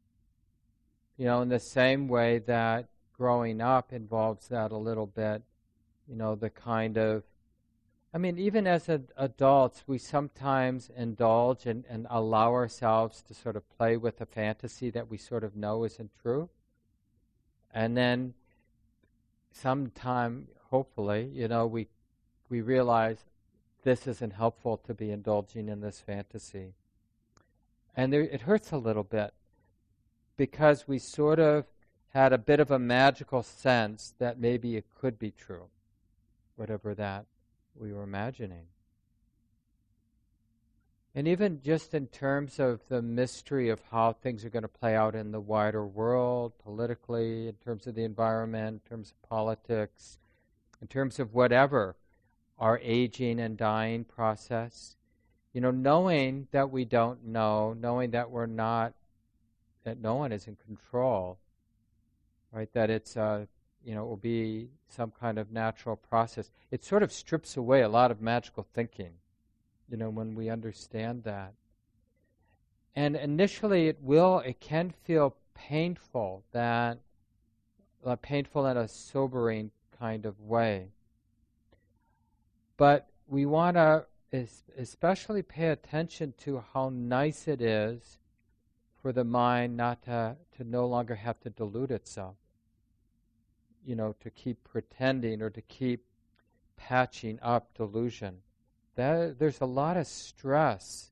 [1.17, 2.87] You know, in the same way that
[3.17, 5.41] growing up involves that a little bit,
[6.07, 7.23] you know, the kind of
[8.11, 13.55] I mean, even as ad- adults, we sometimes indulge and, and allow ourselves to sort
[13.55, 16.49] of play with a fantasy that we sort of know isn't true.
[17.71, 18.33] And then
[19.51, 21.87] sometime, hopefully, you know, we,
[22.49, 23.25] we realize
[23.83, 26.73] this isn't helpful to be indulging in this fantasy.
[27.95, 29.33] And there, it hurts a little bit
[30.35, 31.65] because we sort of
[32.09, 35.67] had a bit of a magical sense that maybe it could be true,
[36.55, 37.25] whatever that
[37.75, 38.65] we were imagining.
[41.15, 44.95] And even just in terms of the mystery of how things are going to play
[44.95, 50.19] out in the wider world, politically, in terms of the environment, in terms of politics,
[50.81, 51.95] in terms of whatever,
[52.59, 54.95] our aging and dying process,
[55.53, 58.93] you know, knowing that we don't know, knowing that we're not,
[59.83, 61.39] that no one is in control,
[62.51, 62.71] right?
[62.73, 63.47] That it's a
[63.89, 66.51] you know, it will be some kind of natural process.
[66.69, 69.13] It sort of strips away a lot of magical thinking,
[69.89, 71.53] you know, when we understand that.
[72.95, 76.99] And initially, it will, it can feel painful, that
[78.05, 80.89] uh, painful in a sobering kind of way.
[82.77, 84.05] But we want to
[84.77, 88.19] especially pay attention to how nice it is
[89.01, 92.35] for the mind not to, to no longer have to delude itself
[93.85, 96.05] you know, to keep pretending or to keep
[96.77, 98.37] patching up delusion.
[98.95, 101.11] That, there's a lot of stress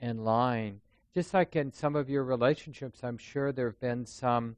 [0.00, 0.80] in lying.
[1.14, 4.56] Just like in some of your relationships, I'm sure there have been some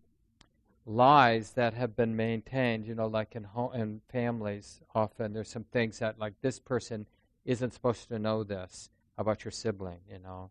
[0.84, 5.64] lies that have been maintained, you know, like in, home, in families, often there's some
[5.64, 7.06] things that, like, this person
[7.44, 10.50] isn't supposed to know this about your sibling, you know.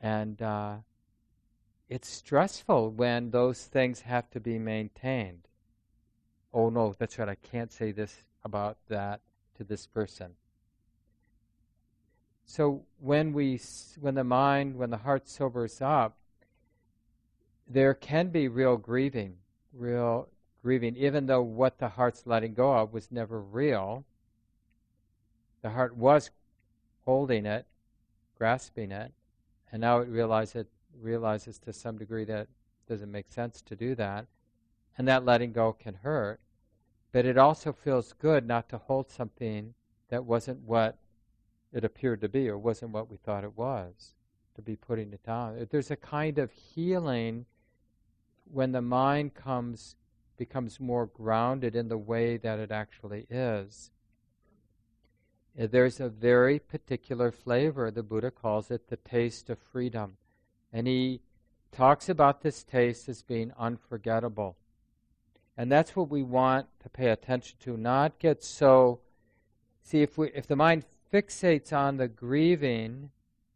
[0.00, 0.76] And uh,
[1.88, 5.46] it's stressful when those things have to be maintained
[6.56, 9.20] oh no, that's right, I can't say this about that
[9.58, 10.32] to this person.
[12.46, 13.60] So when we,
[14.00, 16.16] when the mind, when the heart sobers up,
[17.68, 19.34] there can be real grieving,
[19.74, 20.28] real
[20.62, 24.04] grieving, even though what the heart's letting go of was never real.
[25.60, 26.30] The heart was
[27.04, 27.66] holding it,
[28.38, 29.12] grasping it,
[29.70, 30.68] and now it realizes, it
[31.02, 32.48] realizes to some degree that it
[32.88, 34.26] doesn't make sense to do that,
[34.96, 36.40] and that letting go can hurt.
[37.16, 39.72] But it also feels good not to hold something
[40.10, 40.98] that wasn't what
[41.72, 44.12] it appeared to be or wasn't what we thought it was,
[44.54, 45.66] to be putting it down.
[45.70, 47.46] There's a kind of healing
[48.44, 49.96] when the mind comes
[50.36, 53.90] becomes more grounded in the way that it actually is.
[55.58, 57.90] Uh, there's a very particular flavor.
[57.90, 60.18] The Buddha calls it the taste of freedom.
[60.70, 61.22] And he
[61.72, 64.58] talks about this taste as being unforgettable.
[65.56, 69.00] And that's what we want to pay attention to, not get so
[69.82, 73.10] see if we if the mind fixates on the grieving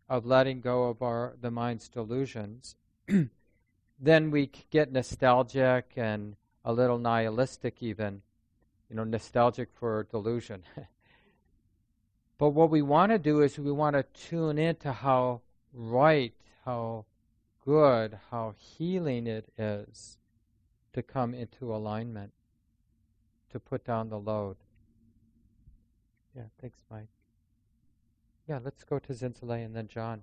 [0.09, 2.77] of letting go of our the mind's delusions,
[4.01, 8.23] then we get nostalgic and a little nihilistic even,
[8.89, 10.63] you know, nostalgic for delusion.
[12.39, 15.43] but what we want to do is we want to tune into how
[15.75, 16.35] right,
[16.65, 17.05] how
[17.65, 20.17] good, how healing it is
[20.93, 22.33] to come into alignment,
[23.51, 24.57] to put down the load.
[26.35, 27.09] Yeah, thanks, Mike.
[28.49, 30.23] Yeah, let's go to Zinzile and then John.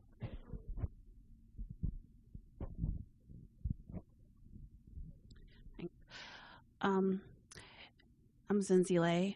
[6.82, 7.22] Um,
[8.50, 9.36] I'm Zinzile.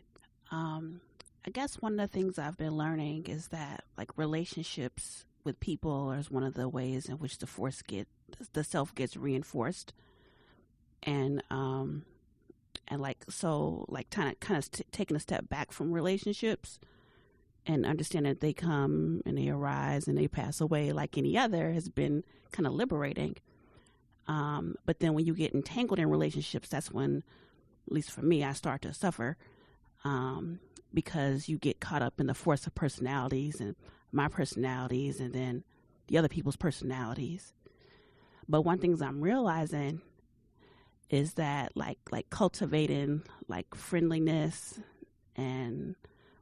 [0.52, 1.02] Um,
[1.46, 6.12] I guess one of the things I've been learning is that like relationships with people
[6.12, 8.08] is one of the ways in which the force get
[8.54, 9.94] the self gets reinforced,
[11.04, 12.04] and um,
[12.88, 16.80] and like so like kind of kind of t- taking a step back from relationships
[17.66, 21.72] and understanding that they come and they arise and they pass away like any other
[21.72, 23.36] has been kind of liberating.
[24.28, 27.24] Um, but then when you get entangled in relationships, that's when,
[27.88, 29.38] at least for me, I start to suffer
[30.04, 30.60] um,
[30.94, 33.76] because you get caught up in the force of personalities and
[34.12, 35.64] my personalities and then
[36.08, 37.54] the other people's personalities.
[38.48, 40.02] But one things I'm realizing
[41.12, 44.80] is that like like cultivating like friendliness
[45.36, 45.96] and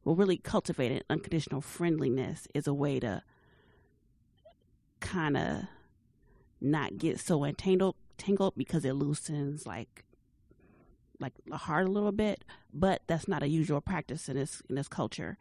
[0.05, 3.23] well, really cultivating unconditional friendliness is a way to
[4.99, 5.63] kind of
[6.61, 10.05] not get so entangled tangled because it loosens like
[11.19, 14.75] like the heart a little bit, but that's not a usual practice in this in
[14.75, 15.37] this culture,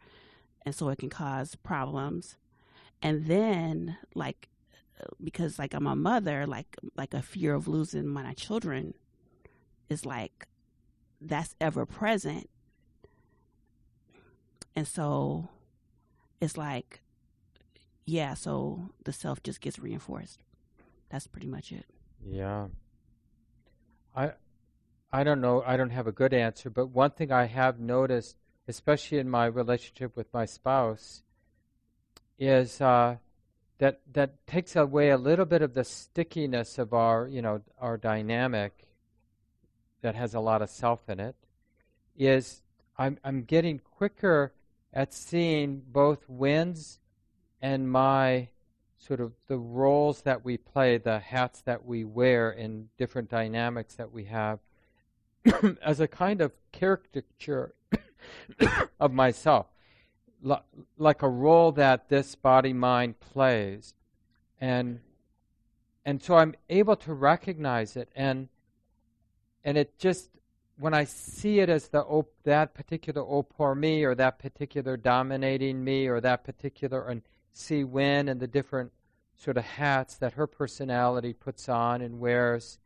[0.65, 2.35] and so it can cause problems.
[3.01, 4.49] And then like
[5.23, 8.95] because like I'm a mother, like like a fear of losing my children
[9.89, 10.47] is like
[11.21, 12.49] that's ever present
[14.79, 15.49] and so
[16.39, 17.01] it's like,
[18.05, 20.39] yeah, so the self just gets reinforced.
[21.09, 21.85] That's pretty much it.
[22.25, 22.67] Yeah.
[24.15, 24.31] I
[25.11, 28.37] I don't know, I don't have a good answer, but one thing I have noticed,
[28.67, 31.23] especially in my relationship with my spouse,
[32.37, 33.17] is uh,
[33.79, 37.97] that that takes away a little bit of the stickiness of our, you know, our
[37.97, 38.87] dynamic
[40.01, 41.35] that has a lot of self in it.
[42.17, 42.61] Is
[42.97, 44.53] I'm I'm getting quicker
[44.93, 46.99] at seeing both wins
[47.61, 48.49] and my
[48.97, 53.95] sort of the roles that we play, the hats that we wear in different dynamics
[53.95, 54.59] that we have,
[55.81, 57.73] as a kind of caricature
[58.99, 59.67] of myself,
[60.45, 60.63] L-
[60.97, 63.93] like a role that this body mind plays,
[64.59, 64.99] and
[66.05, 68.49] and so I'm able to recognize it, and
[69.63, 70.29] and it just
[70.77, 74.97] when I see it as the op- that particular oh poor me or that particular
[74.97, 78.91] dominating me or that particular and see when and the different
[79.35, 82.77] sort of hats that her personality puts on and wears,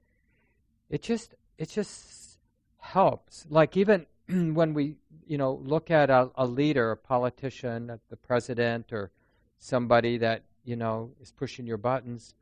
[0.89, 2.37] it just it just
[2.79, 3.45] helps.
[3.49, 4.95] Like even when we
[5.25, 9.11] you know look at a, a leader, a politician, uh, the president, or
[9.57, 12.35] somebody that you know is pushing your buttons,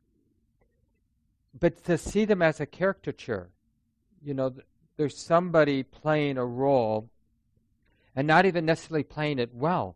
[1.58, 3.50] but to see them as a caricature,
[4.24, 4.54] you know
[4.98, 7.10] there's somebody playing a role
[8.16, 9.96] and not even necessarily playing it well.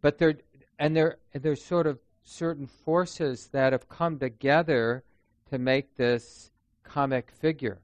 [0.00, 0.34] But there
[0.78, 5.04] and there there's sort of certain forces that have come together
[5.50, 6.50] to make this
[6.82, 7.80] comic figure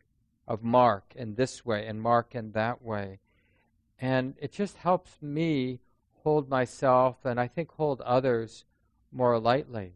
[0.47, 3.21] of Mark in this way and Mark in that way.
[4.01, 5.81] And it just helps me
[6.23, 8.65] hold myself and I think hold others
[9.13, 9.95] more lightly.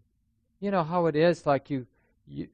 [0.60, 1.86] You know how it is like you
[2.26, 2.48] you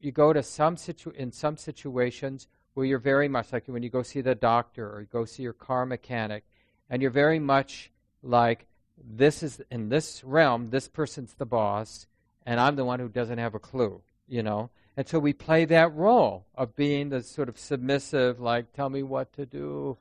[0.00, 2.48] you go to some situ in some situations
[2.80, 5.42] where you're very much like when you go see the doctor or you go see
[5.42, 6.44] your car mechanic,
[6.88, 7.90] and you're very much
[8.22, 8.66] like,
[8.96, 12.06] this is in this realm, this person's the boss,
[12.46, 14.70] and I'm the one who doesn't have a clue, you know?
[14.96, 19.02] And so we play that role of being the sort of submissive, like, tell me
[19.02, 19.98] what to do.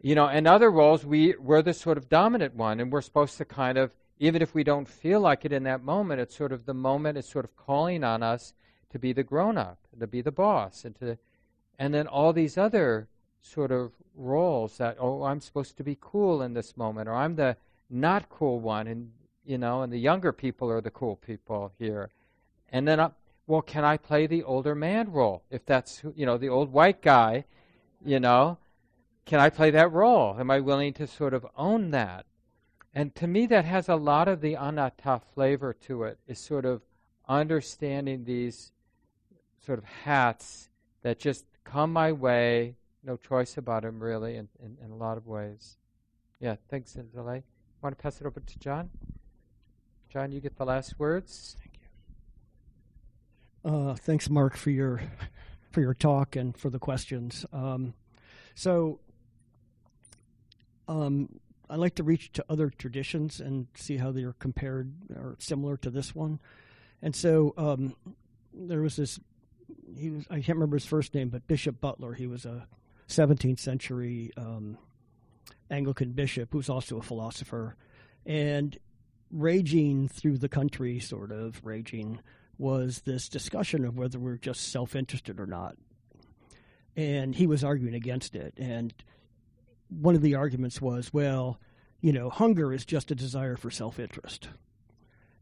[0.00, 3.36] You know, and other roles, we, we're the sort of dominant one, and we're supposed
[3.36, 6.52] to kind of, even if we don't feel like it in that moment, it's sort
[6.52, 8.54] of the moment is sort of calling on us
[8.92, 11.18] to be the grown up, to be the boss, and to
[11.78, 13.08] and then all these other
[13.40, 17.36] sort of roles that, oh, I'm supposed to be cool in this moment, or I'm
[17.36, 17.56] the
[17.90, 19.10] not cool one, and
[19.44, 22.10] you know, and the younger people are the cool people here.
[22.70, 23.10] And then, uh,
[23.46, 25.42] well, can I play the older man role?
[25.50, 27.44] If that's, you know, the old white guy,
[28.04, 28.58] You know,
[29.24, 30.36] can I play that role?
[30.38, 32.26] Am I willing to sort of own that?
[32.94, 36.64] And to me, that has a lot of the anatta flavor to it, is sort
[36.64, 36.82] of
[37.28, 38.72] understanding these
[39.64, 40.68] sort of hats
[41.02, 45.16] that just come my way, no choice about him, really, in, in, in a lot
[45.16, 45.76] of ways.
[46.40, 47.42] Yeah, thanks, Zinzile.
[47.82, 48.90] Want to pass it over to John?
[50.08, 51.56] John, you get the last words.
[51.58, 51.78] Thank
[53.64, 53.90] you.
[53.90, 55.00] Uh, thanks, Mark, for your
[55.70, 57.46] for your talk and for the questions.
[57.52, 57.94] Um,
[58.54, 59.00] so,
[60.86, 61.40] um,
[61.70, 65.76] I like to reach to other traditions and see how they are compared or similar
[65.78, 66.40] to this one.
[67.00, 67.96] And so, um,
[68.52, 69.18] there was this.
[69.96, 72.14] He was I can't remember his first name, but Bishop Butler.
[72.14, 72.66] He was a
[73.08, 74.78] 17th century um,
[75.70, 77.76] Anglican bishop who's also a philosopher,
[78.26, 78.78] and
[79.30, 82.20] raging through the country, sort of raging,
[82.58, 85.76] was this discussion of whether we're just self interested or not.
[86.94, 88.54] And he was arguing against it.
[88.58, 88.92] And
[89.88, 91.58] one of the arguments was, well,
[92.00, 94.48] you know, hunger is just a desire for self interest.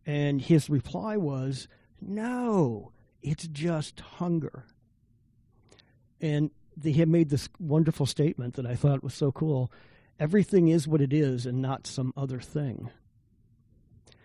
[0.07, 1.69] And his reply was,
[2.01, 4.65] no, it's just hunger.
[6.21, 6.51] And
[6.83, 9.71] he had made this wonderful statement that I thought was so cool.
[10.19, 12.91] Everything is what it is and not some other thing.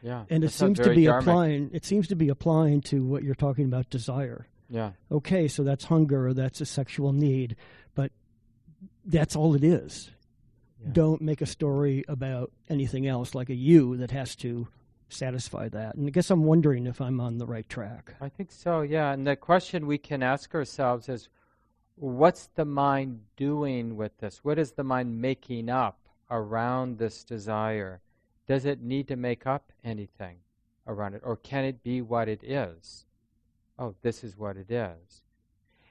[0.01, 0.25] Yeah.
[0.29, 1.21] And it seems to be dharmic.
[1.21, 4.47] applying it seems to be applying to what you're talking about desire.
[4.69, 4.91] Yeah.
[5.11, 7.55] Okay, so that's hunger or that's a sexual need,
[7.95, 8.11] but
[9.03, 10.11] that's all it is.
[10.81, 10.89] Yeah.
[10.91, 14.67] Don't make a story about anything else like a you that has to
[15.09, 15.95] satisfy that.
[15.95, 18.15] And I guess I'm wondering if I'm on the right track.
[18.21, 19.11] I think so, yeah.
[19.11, 21.29] And the question we can ask ourselves is
[21.95, 24.43] what's the mind doing with this?
[24.43, 25.99] What is the mind making up
[26.29, 28.01] around this desire?
[28.47, 30.37] Does it need to make up anything
[30.87, 31.21] around it?
[31.23, 33.05] Or can it be what it is?
[33.77, 35.21] Oh, this is what it is.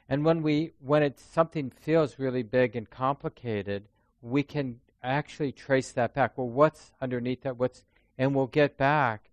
[0.08, 3.88] And when we when it something feels really big and complicated,
[4.20, 6.36] we can actually trace that back.
[6.36, 7.56] Well, what's underneath that?
[7.56, 7.84] What's
[8.18, 9.30] and we'll get back,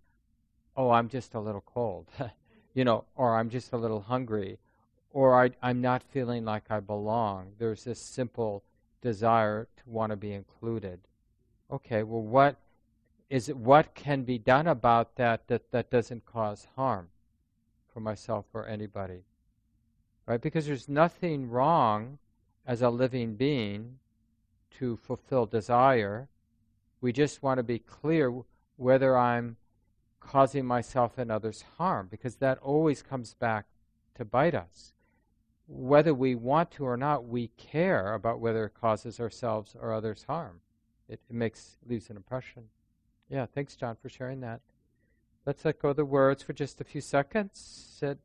[0.76, 2.08] oh, I'm just a little cold.
[2.74, 4.58] you know, or I'm just a little hungry,
[5.12, 7.54] or I, I'm not feeling like I belong.
[7.60, 8.64] There's this simple
[9.02, 11.00] desire to want to be included.
[11.72, 12.58] Okay, well, what
[13.30, 17.10] is it, what can be done about that, that that doesn't cause harm
[17.94, 19.24] for myself or anybody?
[20.26, 20.42] Right?
[20.42, 22.20] Because there's nothing wrong
[22.66, 23.98] as a living being
[24.80, 26.28] to fulfill desire.
[27.02, 28.34] We just want to be clear
[28.82, 29.58] whether I'm
[30.20, 33.68] causing myself and others harm, because that always comes back
[34.16, 34.94] to bite us.
[35.68, 40.26] Whether we want to or not, we care about whether it causes ourselves or others
[40.28, 40.62] harm.
[41.08, 42.64] It, it makes leaves an impression.
[43.30, 44.62] Yeah, thanks, John, for sharing that.
[45.46, 47.60] Let's let go of the words for just a few seconds.
[48.00, 48.18] Sit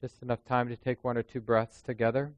[0.00, 2.34] just enough time to take one or two breaths together.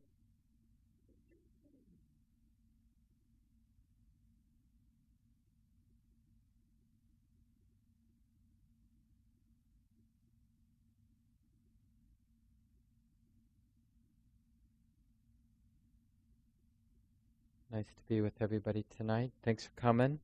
[17.76, 19.32] Nice to be with everybody tonight.
[19.42, 20.20] Thanks for coming.